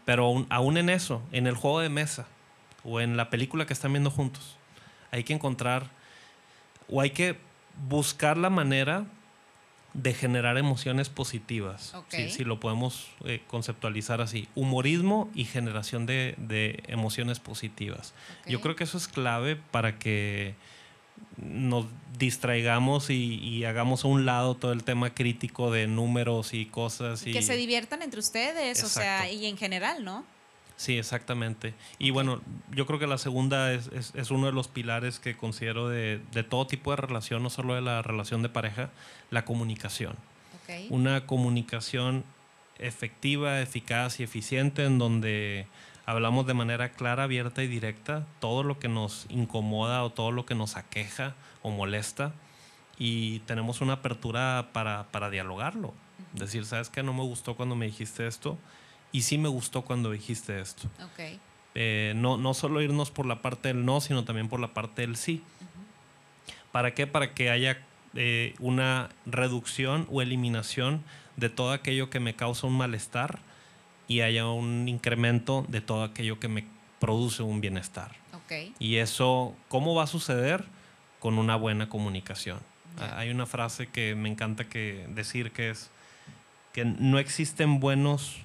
pero 0.04 0.44
aún, 0.50 0.76
en 0.76 0.90
eso, 0.90 1.22
en 1.30 1.46
el 1.46 1.54
juego 1.54 1.80
de 1.80 1.88
mesa 1.88 2.26
o 2.88 3.00
en 3.00 3.16
la 3.16 3.30
película 3.30 3.66
que 3.66 3.72
están 3.72 3.92
viendo 3.92 4.10
juntos, 4.10 4.56
hay 5.10 5.24
que 5.24 5.34
encontrar 5.34 5.90
o 6.88 7.00
hay 7.00 7.10
que 7.10 7.36
buscar 7.88 8.36
la 8.36 8.50
manera 8.50 9.06
de 9.94 10.14
generar 10.14 10.58
emociones 10.58 11.08
positivas, 11.08 11.94
si 12.10 12.44
lo 12.44 12.60
podemos 12.60 13.08
eh, 13.24 13.42
conceptualizar 13.46 14.20
así. 14.20 14.48
Humorismo 14.54 15.30
y 15.34 15.44
generación 15.44 16.06
de, 16.06 16.82
emociones 16.86 17.40
positivas. 17.40 18.14
Yo 18.46 18.60
creo 18.60 18.76
que 18.76 18.84
eso 18.84 18.98
es 18.98 19.08
clave 19.08 19.56
para 19.56 19.98
que 19.98 20.54
nos 21.36 21.86
distraigamos 22.18 23.10
y, 23.10 23.64
hagamos 23.64 24.04
a 24.04 24.08
un 24.08 24.24
lado 24.24 24.54
todo 24.54 24.72
el 24.72 24.84
tema 24.84 25.14
crítico 25.14 25.72
de 25.72 25.86
números 25.86 26.54
y 26.54 26.66
cosas. 26.66 27.26
Y... 27.26 27.32
Que 27.32 27.42
se 27.42 27.56
diviertan 27.56 28.02
entre 28.02 28.20
ustedes, 28.20 28.84
o 28.84 28.88
sea, 28.88 29.30
y 29.30 29.46
en 29.46 29.56
general, 29.56 30.04
¿no? 30.04 30.24
Sí, 30.78 30.96
exactamente. 30.96 31.74
Y 31.98 32.10
bueno, 32.12 32.40
yo 32.70 32.86
creo 32.86 33.00
que 33.00 33.08
la 33.08 33.18
segunda 33.18 33.72
es, 33.72 33.90
es, 34.14 34.30
uno 34.30 34.46
de 34.46 34.52
los 34.52 34.68
pilares 34.68 35.18
que 35.18 35.36
considero 35.36 35.88
de, 35.88 36.20
de, 36.30 36.44
todo 36.44 36.68
tipo 36.68 36.92
de 36.92 36.96
relación, 36.96 37.42
no 37.42 37.50
solo 37.50 37.74
de 37.74 37.80
la 37.80 38.00
relación 38.00 38.42
de 38.42 38.48
pareja, 38.48 38.90
la 39.30 39.44
comunicación. 39.44 40.14
Una 40.88 41.26
comunicación 41.26 42.24
efectiva, 42.78 43.60
eficaz 43.60 44.20
y 44.20 44.22
eficiente 44.22 44.84
en 44.84 44.98
donde 44.98 45.66
hablamos 46.06 46.46
de 46.46 46.54
manera 46.54 46.92
clara, 46.92 47.24
abierta 47.24 47.64
y 47.64 47.66
directa 47.66 48.24
todo 48.38 48.62
lo 48.62 48.78
que 48.78 48.86
nos 48.86 49.26
incomoda 49.30 50.04
o 50.04 50.10
todo 50.10 50.30
lo 50.30 50.46
que 50.46 50.54
nos 50.54 50.76
aqueja 50.76 51.34
o 51.62 51.70
molesta 51.70 52.34
y 52.98 53.40
tenemos 53.40 53.80
una 53.80 53.94
apertura 53.94 54.68
para, 54.72 55.08
para 55.10 55.28
dialogarlo. 55.28 55.92
Decir, 56.34 56.64
¿sabes 56.66 56.88
qué? 56.88 57.02
No 57.02 57.14
me 57.14 57.22
gustó 57.22 57.56
cuando 57.56 57.74
me 57.74 57.86
dijiste 57.86 58.28
esto 58.28 58.58
y 59.12 59.22
sí 59.22 59.38
me 59.38 59.48
gustó 59.48 59.82
cuando 59.82 60.10
dijiste 60.10 60.60
esto. 60.60 60.88
Eh, 61.74 62.12
no, 62.16 62.36
no 62.36 62.54
solo 62.54 62.82
irnos 62.82 63.10
por 63.10 63.26
la 63.26 63.42
parte 63.42 63.68
del 63.68 63.84
no, 63.84 64.00
sino 64.00 64.24
también 64.24 64.48
por 64.48 64.60
la 64.60 64.74
parte 64.74 65.02
del 65.02 65.16
sí. 65.16 65.42
¿Para 66.72 66.94
qué? 66.94 67.06
Para 67.06 67.34
que 67.34 67.50
haya 67.50 67.78
eh, 68.14 68.54
una 68.58 69.10
reducción 69.26 70.06
o 70.10 70.22
eliminación 70.22 71.02
de 71.36 71.48
todo 71.48 71.72
aquello 71.72 72.10
que 72.10 72.20
me 72.20 72.34
causa 72.34 72.66
un 72.66 72.76
malestar 72.76 73.38
y 74.08 74.20
haya 74.20 74.46
un 74.46 74.88
incremento 74.88 75.64
de 75.68 75.80
todo 75.80 76.02
aquello 76.02 76.40
que 76.40 76.48
me 76.48 76.66
produce 76.98 77.42
un 77.42 77.60
bienestar. 77.60 78.16
Y 78.78 78.96
eso, 78.96 79.54
¿cómo 79.68 79.94
va 79.94 80.04
a 80.04 80.06
suceder? 80.06 80.64
Con 81.20 81.38
una 81.38 81.56
buena 81.56 81.88
comunicación. 81.88 82.60
Hay 82.98 83.30
una 83.30 83.44
frase 83.44 83.88
que 83.88 84.14
me 84.14 84.30
encanta 84.30 84.68
que 84.68 85.06
decir 85.10 85.52
que 85.52 85.70
es 85.70 85.90
que 86.72 86.84
no 86.84 87.18
existen 87.18 87.78
buenos 87.80 88.38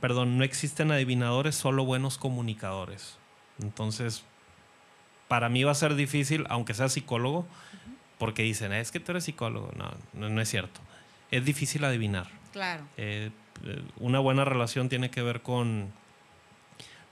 perdón, 0.00 0.38
no 0.38 0.44
existen 0.44 0.90
adivinadores, 0.90 1.54
solo 1.54 1.84
buenos 1.84 2.18
comunicadores. 2.18 3.18
Entonces, 3.62 4.24
para 5.28 5.48
mí 5.48 5.64
va 5.64 5.72
a 5.72 5.74
ser 5.74 5.94
difícil, 5.94 6.44
aunque 6.48 6.74
sea 6.74 6.88
psicólogo, 6.88 7.46
porque 8.18 8.42
dicen, 8.42 8.72
es 8.72 8.90
que 8.90 9.00
tú 9.00 9.12
eres 9.12 9.24
psicólogo. 9.24 9.70
No, 9.76 10.28
no, 10.28 10.40
es 10.40 10.48
cierto. 10.48 10.80
Es 11.30 11.44
difícil 11.44 11.84
adivinar. 11.84 12.28
Claro. 12.52 12.84
Eh, 12.96 13.30
eh, 13.64 13.82
una 13.98 14.18
buena 14.18 14.44
relación 14.44 14.88
tiene 14.88 15.10
que 15.10 15.22
ver 15.22 15.42
con 15.42 15.92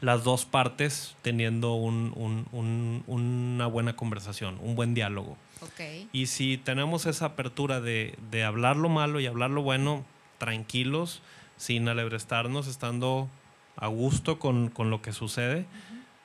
las 0.01 0.25
dos 0.25 0.45
partes 0.45 1.17
teniendo 1.23 1.75
una 1.75 3.67
buena 3.67 3.97
conversación, 3.97 4.59
un 4.61 4.77
buen 4.77 4.95
diálogo. 4.95 5.37
Okay. 5.61 6.09
Y 6.13 6.27
si 6.27 6.59
tenemos 6.59 7.07
esa 7.07 7.27
apertura 7.27 7.81
de, 7.81 8.19
de 8.31 8.45
hablar 8.45 8.77
lo 8.77 8.89
malo 8.89 9.21
y 9.21 9.27
hablar 9.27 9.51
lo 9.51 9.63
bueno, 9.63 10.05
tranquilos, 10.39 11.23
sin 11.57 11.89
alebrestarnos, 11.89 12.67
estando 12.67 13.29
a 13.77 13.89
gusto 13.89 14.39
con, 14.39 14.73
lo 14.77 15.03
que 15.03 15.13
sucede, 15.13 15.67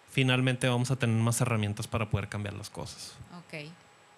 finalmente 0.09 0.67
vamos 0.67 0.91
a 0.91 0.95
tener 0.97 1.21
más 1.21 1.41
herramientas 1.41 1.87
para 1.87 2.09
poder 2.09 2.29
cambiar 2.29 2.53
las 2.53 2.69
cosas. 2.69 3.15
Ok. 3.39 3.69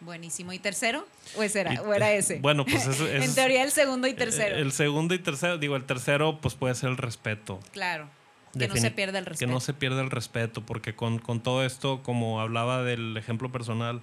Buenísimo. 0.02 0.52
¿Y 0.52 0.58
tercero? 0.58 1.06
¿O, 1.38 1.44
era, 1.44 1.82
¿o 1.84 1.94
era 1.94 2.12
ese? 2.12 2.40
Bueno, 2.42 2.66
pues 2.66 2.88
es, 2.88 3.00
En 3.00 3.36
teoría 3.36 3.64
el 3.64 3.72
segundo 3.72 4.08
y 4.08 4.14
tercero. 4.14 4.56
El, 4.56 4.72
segundo 4.72 5.14
y 5.14 5.20
tercero, 5.20 5.58
digo, 5.58 5.76
el 5.76 5.84
tercero 5.84 6.40
pues 6.42 6.56
puede 6.56 6.74
ser 6.76 6.90
el 6.90 6.98
respeto. 6.98 7.60
Claro. 7.72 8.10
Que 8.58 8.68
no 8.68 8.76
se 8.76 8.92
pierda 8.92 9.20
el 9.20 9.26
respeto. 9.26 9.48
Que 9.48 9.54
no 9.54 9.60
se 9.62 9.74
pierda 9.74 10.02
el 10.02 10.12
respeto, 10.12 10.66
porque 10.66 10.94
con, 10.94 11.20
con 11.20 11.42
todo 11.42 11.64
esto, 11.64 12.04
como 12.04 12.42
hablaba 12.42 12.84
del 12.84 13.16
ejemplo 13.16 13.50
personal, 13.52 14.02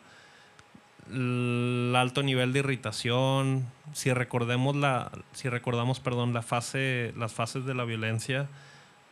el 1.11 1.95
alto 1.97 2.23
nivel 2.23 2.53
de 2.53 2.61
irritación, 2.61 3.67
si 3.93 4.13
recordemos 4.13 4.77
la, 4.77 5.11
si 5.33 5.49
recordamos, 5.49 6.01
perdón, 6.01 6.35
la 6.35 6.43
fase, 6.43 7.13
las 7.17 7.33
fases 7.33 7.65
de 7.65 7.75
la 7.75 7.85
violencia, 7.85 8.49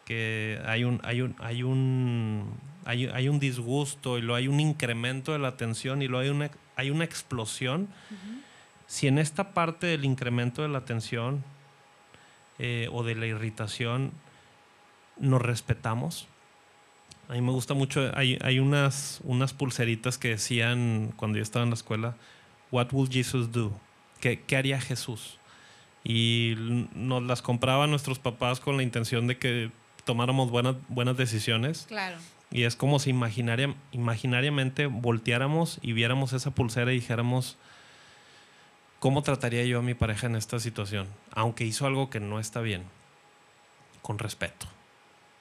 que 0.05 0.61
hay 0.67 0.85
un, 0.85 1.01
hay 1.05 1.21
un, 1.21 1.35
hay 1.39 1.63
un, 1.63 2.55
hay, 2.85 3.29
un 3.29 3.41
disgusto 3.41 4.19
y 4.19 4.23
luego 4.23 4.37
hay 4.37 4.49
un 4.49 4.61
incremento 4.61 5.33
de 5.33 5.39
la 5.39 5.57
tensión 5.57 6.03
y 6.03 6.09
luego 6.09 6.23
hay 6.23 6.31
una, 6.31 6.51
hay 6.77 6.91
una 6.91 7.05
explosión. 7.05 7.89
Si 8.87 9.09
en 9.09 9.19
esta 9.19 9.53
parte 9.53 9.89
del 9.89 10.05
incremento 10.05 10.63
de 10.63 10.69
la 10.69 10.85
tensión 10.85 11.43
eh, 12.59 12.89
o 12.93 13.03
de 13.03 13.17
la 13.17 13.27
irritación 13.27 14.13
nos 15.19 15.43
respetamos, 15.43 16.29
a 17.29 17.33
mí 17.33 17.41
me 17.41 17.51
gusta 17.51 17.75
mucho, 17.75 18.11
hay, 18.15 18.39
hay 18.43 18.59
unas, 18.59 19.21
unas 19.25 19.53
pulseritas 19.53 20.19
que 20.19 20.29
decían 20.29 21.13
cuando 21.17 21.39
yo 21.39 21.43
estaba 21.43 21.65
en 21.65 21.71
la 21.71 21.77
escuela, 21.77 22.17
What 22.71 22.89
will 22.93 23.09
Jesus 23.11 23.53
do? 23.53 23.73
¿Qué, 24.21 24.43
qué 24.43 24.57
haría 24.57 24.81
Jesús? 24.81 25.39
Y 26.05 26.55
nos 26.95 27.23
las 27.23 27.43
compraban 27.43 27.91
nuestros 27.91 28.19
papás 28.19 28.61
con 28.61 28.77
la 28.77 28.83
intención 28.83 29.27
de 29.27 29.39
que 29.39 29.71
tomáramos 30.05 30.51
buenas, 30.51 30.77
buenas 30.89 31.17
decisiones. 31.17 31.87
Claro. 31.89 32.17
Y 32.51 32.63
es 32.63 32.77
como 32.77 32.99
si 32.99 33.11
imaginaria, 33.11 33.75
imaginariamente 33.93 34.87
volteáramos 34.87 35.79
y 35.83 35.93
viéramos 35.93 36.33
esa 36.33 36.53
pulsera 36.53 36.93
y 36.93 36.97
dijéramos, 36.97 37.57
¿cómo 39.01 39.23
trataría 39.23 39.65
yo 39.65 39.81
a 39.81 39.83
mi 39.83 39.95
pareja 39.95 40.29
en 40.29 40.37
esta 40.37 40.61
situación? 40.61 41.09
Aunque 41.33 41.65
hizo 41.65 41.87
algo 41.87 42.09
que 42.09 42.21
no 42.21 42.39
está 42.39 42.61
bien, 42.61 42.85
con 44.01 44.19
respeto. 44.19 44.67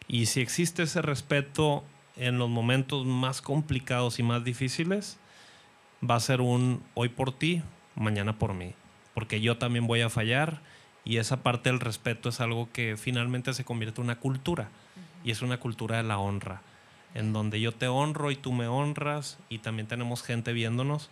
Y 0.08 0.28
si 0.28 0.42
existe 0.42 0.84
ese 0.84 1.02
respeto 1.02 1.84
en 2.16 2.38
los 2.38 2.50
momentos 2.50 3.06
más 3.06 3.42
complicados 3.42 4.20
y 4.20 4.24
más 4.24 4.44
difíciles, 4.44 5.18
va 6.08 6.16
a 6.16 6.20
ser 6.20 6.42
un 6.42 6.84
hoy 6.94 7.10
por 7.10 7.32
ti, 7.32 7.62
mañana 7.96 8.38
por 8.38 8.54
mí. 8.54 8.74
Porque 9.14 9.42
yo 9.42 9.58
también 9.58 9.88
voy 9.88 10.02
a 10.02 10.10
fallar 10.10 10.62
y 11.04 11.18
esa 11.18 11.44
parte 11.44 11.70
del 11.70 11.80
respeto 11.80 12.30
es 12.30 12.42
algo 12.42 12.70
que 12.72 12.98
finalmente 12.98 13.54
se 13.54 13.64
convierte 13.64 14.02
en 14.02 14.06
una 14.06 14.20
cultura. 14.20 14.70
Y 15.24 15.32
es 15.32 15.42
una 15.42 15.60
cultura 15.60 15.98
de 15.98 16.04
la 16.04 16.20
honra, 16.20 16.62
en 17.16 17.34
donde 17.34 17.60
yo 17.60 17.72
te 17.72 17.88
honro 17.88 18.30
y 18.30 18.36
tú 18.36 18.52
me 18.52 18.68
honras 18.68 19.40
y 19.50 19.58
también 19.58 19.88
tenemos 19.88 20.22
gente 20.22 20.54
viéndonos 20.54 21.10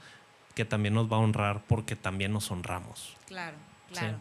que 0.53 0.65
también 0.65 0.93
nos 0.93 1.11
va 1.11 1.17
a 1.17 1.19
honrar 1.19 1.63
porque 1.67 1.95
también 1.95 2.31
nos 2.31 2.51
honramos. 2.51 3.17
Claro, 3.25 3.57
claro. 3.91 4.19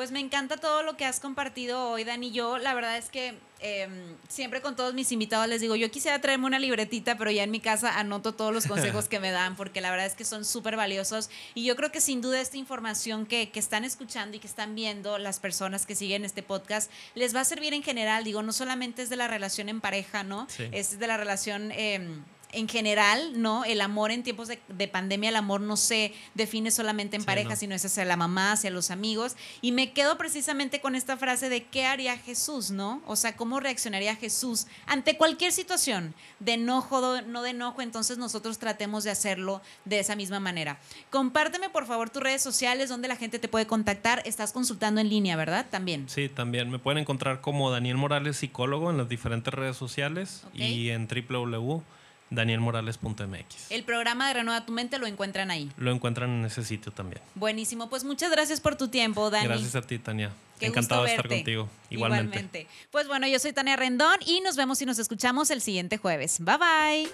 Pues 0.00 0.12
me 0.12 0.20
encanta 0.20 0.56
todo 0.56 0.82
lo 0.82 0.96
que 0.96 1.04
has 1.04 1.20
compartido 1.20 1.90
hoy, 1.90 2.04
Dani. 2.04 2.30
Yo, 2.30 2.56
la 2.56 2.72
verdad 2.72 2.96
es 2.96 3.10
que 3.10 3.34
em, 3.58 4.16
siempre 4.30 4.62
con 4.62 4.74
todos 4.74 4.94
mis 4.94 5.12
invitados 5.12 5.46
les 5.46 5.60
digo, 5.60 5.76
yo 5.76 5.90
quisiera 5.90 6.18
traerme 6.22 6.46
una 6.46 6.58
libretita, 6.58 7.18
pero 7.18 7.30
ya 7.30 7.42
en 7.42 7.50
mi 7.50 7.60
casa 7.60 7.98
anoto 7.98 8.32
todos 8.32 8.50
los 8.50 8.66
consejos 8.66 9.08
que 9.08 9.20
me 9.20 9.30
dan, 9.30 9.56
porque 9.56 9.82
la 9.82 9.90
verdad 9.90 10.06
es 10.06 10.14
que 10.14 10.24
son 10.24 10.46
súper 10.46 10.74
valiosos. 10.74 11.28
Y 11.54 11.66
yo 11.66 11.76
creo 11.76 11.92
que 11.92 12.00
sin 12.00 12.22
duda 12.22 12.40
esta 12.40 12.56
información 12.56 13.26
que, 13.26 13.50
que, 13.50 13.60
están 13.60 13.84
escuchando 13.84 14.38
y 14.38 14.40
que 14.40 14.46
están 14.46 14.74
viendo 14.74 15.18
las 15.18 15.38
personas 15.38 15.84
que 15.84 15.94
siguen 15.94 16.24
este 16.24 16.42
podcast, 16.42 16.90
les 17.14 17.36
va 17.36 17.40
a 17.40 17.44
servir 17.44 17.74
en 17.74 17.82
general. 17.82 18.24
Digo, 18.24 18.42
no 18.42 18.54
solamente 18.54 19.02
es 19.02 19.10
de 19.10 19.16
la 19.16 19.28
relación 19.28 19.68
en 19.68 19.82
pareja, 19.82 20.22
¿no? 20.22 20.46
Es 20.72 20.98
de 20.98 21.06
la 21.06 21.18
relación... 21.18 21.72
Eh, 21.72 22.22
en 22.52 22.68
general, 22.68 23.40
¿no? 23.40 23.64
El 23.64 23.80
amor 23.80 24.10
en 24.10 24.22
tiempos 24.22 24.48
de, 24.48 24.88
pandemia, 24.88 25.30
el 25.30 25.36
amor 25.36 25.60
no 25.60 25.76
se 25.76 26.12
define 26.34 26.70
solamente 26.70 27.16
en 27.16 27.24
pareja, 27.24 27.56
sino 27.56 27.74
es 27.74 27.84
hacia 27.84 28.04
la 28.04 28.16
mamá, 28.16 28.52
hacia 28.52 28.70
los 28.70 28.90
amigos. 28.90 29.36
Y 29.60 29.72
me 29.72 29.92
quedo 29.92 30.18
precisamente 30.18 30.80
con 30.80 30.94
esta 30.94 31.16
frase 31.16 31.48
de 31.48 31.64
qué 31.64 31.86
haría 31.86 32.16
Jesús, 32.16 32.70
¿no? 32.70 33.02
O 33.06 33.16
sea, 33.16 33.36
cómo 33.36 33.60
reaccionaría 33.60 34.16
Jesús 34.16 34.66
ante 34.86 35.16
cualquier 35.16 35.52
situación 35.52 36.14
de 36.38 36.54
enojo, 36.54 37.22
no 37.22 37.42
de 37.42 37.50
enojo, 37.50 37.82
entonces 37.82 38.18
nosotros 38.18 38.58
tratemos 38.58 39.04
de 39.04 39.10
hacerlo 39.10 39.62
de 39.84 40.00
esa 40.00 40.16
misma 40.16 40.40
manera. 40.40 40.80
Compárteme, 41.10 41.70
por 41.70 41.86
favor, 41.86 42.10
tus 42.10 42.22
redes 42.22 42.42
sociales 42.42 42.88
donde 42.88 43.08
la 43.08 43.16
gente 43.16 43.38
te 43.38 43.48
puede 43.48 43.66
contactar. 43.66 44.22
Estás 44.24 44.52
consultando 44.52 45.00
en 45.00 45.08
línea, 45.08 45.36
¿verdad? 45.36 45.66
También. 45.70 46.08
Sí, 46.08 46.28
también. 46.28 46.70
Me 46.70 46.78
pueden 46.78 46.98
encontrar 46.98 47.40
como 47.40 47.70
Daniel 47.70 47.96
Morales, 47.96 48.36
psicólogo, 48.36 48.90
en 48.90 48.98
las 48.98 49.08
diferentes 49.08 49.52
redes 49.52 49.76
sociales 49.76 50.44
y 50.54 50.90
en 50.90 51.06
www 51.06 51.82
danielmorales.mx. 52.30 53.70
El 53.70 53.84
programa 53.84 54.28
de 54.28 54.34
Renueva 54.34 54.64
tu 54.64 54.72
Mente 54.72 54.98
lo 54.98 55.06
encuentran 55.06 55.50
ahí. 55.50 55.70
Lo 55.76 55.92
encuentran 55.92 56.30
en 56.30 56.44
ese 56.44 56.64
sitio 56.64 56.92
también. 56.92 57.20
Buenísimo. 57.34 57.90
Pues 57.90 58.04
muchas 58.04 58.30
gracias 58.30 58.60
por 58.60 58.76
tu 58.76 58.88
tiempo, 58.88 59.30
Dani. 59.30 59.46
Gracias 59.46 59.74
a 59.74 59.82
ti, 59.82 59.98
Tania. 59.98 60.30
Encantado 60.60 61.04
de 61.04 61.10
estar 61.10 61.28
contigo. 61.28 61.68
Igualmente. 61.88 62.38
Igualmente. 62.38 62.66
Pues 62.90 63.08
bueno, 63.08 63.26
yo 63.26 63.38
soy 63.38 63.52
Tania 63.52 63.76
Rendón 63.76 64.18
y 64.26 64.40
nos 64.40 64.56
vemos 64.56 64.80
y 64.82 64.86
nos 64.86 64.98
escuchamos 64.98 65.50
el 65.50 65.60
siguiente 65.60 65.96
jueves. 65.96 66.38
Bye 66.40 66.58
bye. 66.58 67.10